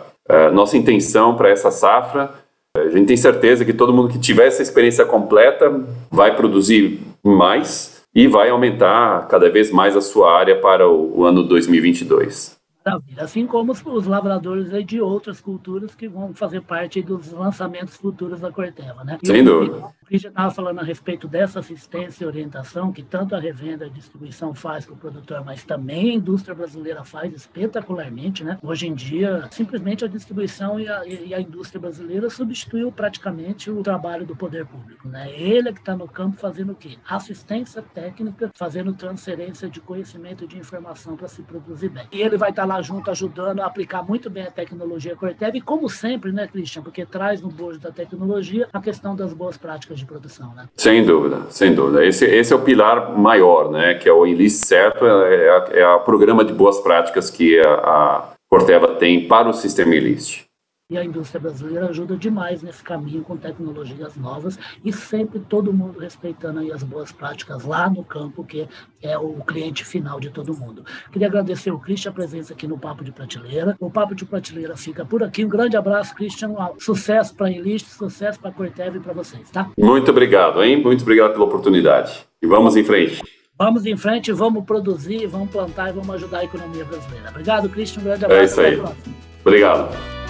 nossa 0.54 0.78
intenção 0.78 1.36
para 1.36 1.50
essa 1.50 1.72
safra. 1.72 2.32
A 2.76 2.90
gente 2.90 3.08
tem 3.08 3.18
certeza 3.18 3.64
que 3.64 3.74
todo 3.74 3.94
mundo 3.94 4.10
que 4.10 4.20
tiver 4.20 4.48
essa 4.48 4.62
experiência 4.62 5.06
completa 5.06 5.86
vai 6.10 6.36
produzir 6.36 7.02
mais 7.24 8.04
e 8.16 8.28
vai 8.28 8.50
aumentar 8.50 9.28
cada 9.28 9.50
vez 9.50 9.72
mais 9.72 9.96
a 9.96 10.02
sua 10.02 10.38
área 10.38 10.60
para 10.60 10.88
o, 10.88 11.20
o 11.20 11.26
ano 11.26 11.44
2022. 11.44 12.58
Maravilha. 12.86 13.24
Assim 13.24 13.48
como 13.48 13.72
os, 13.72 13.82
os 13.86 14.06
lavradores 14.06 14.86
de 14.86 15.00
outras 15.00 15.40
culturas 15.40 15.96
que 15.96 16.08
vão 16.08 16.34
fazer 16.34 16.62
parte 16.62 17.02
dos 17.02 17.32
lançamentos 17.32 17.96
futuros 17.96 18.42
da 18.42 18.52
Corteva, 18.52 19.04
né? 19.04 19.18
Sem 19.24 19.44
dúvida. 19.44 19.82
Christian 20.14 20.30
estava 20.30 20.52
falando 20.52 20.80
a 20.80 20.84
respeito 20.84 21.28
dessa 21.28 21.58
assistência 21.58 22.24
e 22.24 22.28
orientação 22.28 22.94
que 22.94 23.02
tanto 23.02 23.36
a 23.36 23.40
revenda 23.40 23.84
e 23.84 23.90
a 23.90 23.92
distribuição 23.92 24.54
faz 24.54 24.86
para 24.86 24.94
o 24.94 24.98
produtor, 24.98 25.44
mas 25.44 25.64
também 25.64 26.12
a 26.12 26.14
indústria 26.14 26.54
brasileira 26.54 27.04
faz 27.04 27.34
espetacularmente, 27.34 28.44
né? 28.44 28.60
Hoje 28.62 28.86
em 28.86 28.94
dia, 28.94 29.48
simplesmente 29.50 30.06
a 30.06 30.08
distribuição 30.08 30.80
e 30.80 30.88
a, 30.88 31.04
e 31.04 31.34
a 31.34 31.42
indústria 31.42 31.82
brasileira 31.82 32.30
substituiu 32.30 32.92
praticamente 32.92 33.72
o 33.72 33.82
trabalho 33.82 34.24
do 34.24 34.36
poder 34.36 34.68
público, 34.68 35.08
né? 35.08 35.32
Ele 35.34 35.70
é 35.70 35.74
que 35.74 35.80
está 35.80 35.96
no 35.98 36.08
campo 36.08 36.38
fazendo 36.38 36.74
o 36.74 36.76
quê? 36.76 37.00
Assistência 37.10 37.82
técnica, 37.82 38.52
fazendo 38.54 38.94
transferência 38.94 39.68
de 39.68 39.82
conhecimento 39.82 40.44
e 40.44 40.48
de 40.48 40.60
informação 40.60 41.18
para 41.18 41.28
se 41.28 41.42
produzir 41.42 41.90
bem. 41.90 42.08
E 42.12 42.22
ele 42.22 42.38
vai 42.38 42.52
estar 42.52 42.62
tá 42.62 42.68
lá 42.68 42.84
junto 42.84 43.10
ajudando 43.10 43.62
a 43.62 43.66
aplicar 43.66 44.04
muito 44.04 44.30
bem 44.30 44.44
a 44.44 44.52
tecnologia 44.52 45.16
Corteva 45.16 45.58
e 45.58 45.62
como 45.62 45.90
sempre, 45.90 46.32
né, 46.32 46.46
Christian, 46.46 46.84
porque 46.84 47.04
traz 47.04 47.42
no 47.42 47.50
bojo 47.50 47.80
da 47.80 47.92
tecnologia 47.92 48.70
a 48.72 48.80
questão 48.80 49.16
das 49.16 49.34
boas 49.34 49.58
práticas 49.58 50.03
de 50.04 50.08
produção, 50.08 50.54
né? 50.54 50.68
Sem 50.76 51.04
dúvida, 51.04 51.42
sem 51.50 51.74
dúvida. 51.74 52.06
Esse, 52.06 52.26
esse 52.26 52.54
é 52.54 52.56
o 52.56 52.62
pilar 52.62 53.18
maior, 53.18 53.72
né, 53.72 53.96
que 53.96 54.08
é 54.08 54.14
o 54.14 54.26
Enlist 54.26 54.66
Certo, 54.66 55.06
é, 55.06 55.80
é, 55.80 55.88
o 55.88 56.02
programa 56.02 56.44
de 56.44 56.54
boas 56.54 56.80
práticas 56.80 57.30
que 57.30 57.60
a, 57.60 57.74
a 57.74 58.34
Corteva 58.50 58.88
tem 58.96 59.28
para 59.28 59.50
o 59.50 59.54
sistema 59.54 59.96
Enlist 59.96 60.46
e 60.94 60.98
a 60.98 61.04
indústria 61.04 61.42
brasileira 61.42 61.88
ajuda 61.88 62.16
demais 62.16 62.62
nesse 62.62 62.84
caminho 62.84 63.24
com 63.24 63.36
tecnologias 63.36 64.16
novas 64.16 64.60
e 64.86 64.94
sempre 64.94 65.40
todo 65.40 65.74
mundo 65.74 66.00
respeitando 66.00 66.60
aí 66.60 66.72
as 66.72 66.84
boas 66.84 67.12
práticas 67.12 67.66
lá 67.66 67.90
no 67.90 68.04
campo, 68.04 68.44
que 68.44 68.68
é 69.02 69.18
o 69.18 69.34
cliente 69.46 69.84
final 69.84 70.20
de 70.20 70.30
todo 70.30 70.56
mundo. 70.56 70.86
Queria 71.12 71.28
agradecer 71.28 71.72
o 71.72 71.80
Christian 71.80 72.12
a 72.12 72.14
presença 72.14 72.54
aqui 72.54 72.68
no 72.68 72.78
Papo 72.78 73.04
de 73.04 73.12
Prateleira. 73.12 73.76
O 73.80 73.90
Papo 73.90 74.14
de 74.14 74.24
Prateleira 74.24 74.78
fica 74.78 75.04
por 75.04 75.24
aqui. 75.24 75.44
Um 75.44 75.50
grande 75.50 75.76
abraço, 75.76 76.14
Christian. 76.14 76.54
Sucesso 76.78 77.36
para 77.36 77.48
a 77.48 77.52
Enlist, 77.52 77.88
sucesso 77.88 78.40
para 78.40 78.52
a 78.52 78.54
Corteva 78.54 78.98
e 78.98 79.00
para 79.00 79.14
vocês, 79.14 79.50
tá? 79.50 79.72
Muito 79.76 80.12
obrigado, 80.12 80.64
hein? 80.64 80.82
Muito 80.82 81.02
obrigado 81.02 81.34
pela 81.34 81.46
oportunidade. 81.46 82.24
E 82.40 82.46
vamos 82.46 82.76
em 82.76 82.84
frente. 82.84 83.20
Vamos 83.58 83.86
em 83.86 83.96
frente, 83.96 84.32
vamos 84.32 84.64
produzir, 84.64 85.26
vamos 85.26 85.50
plantar 85.50 85.90
e 85.90 85.94
vamos 85.94 86.10
ajudar 86.16 86.40
a 86.40 86.44
economia 86.44 86.86
brasileira. 86.86 87.30
Obrigado, 87.30 87.70
Christian. 87.70 88.02
Um 88.02 88.04
grande 88.06 88.26
abraço. 88.26 88.62
É 88.62 88.74
isso 88.74 88.84
aí. 88.86 88.96
Obrigado. 89.44 90.23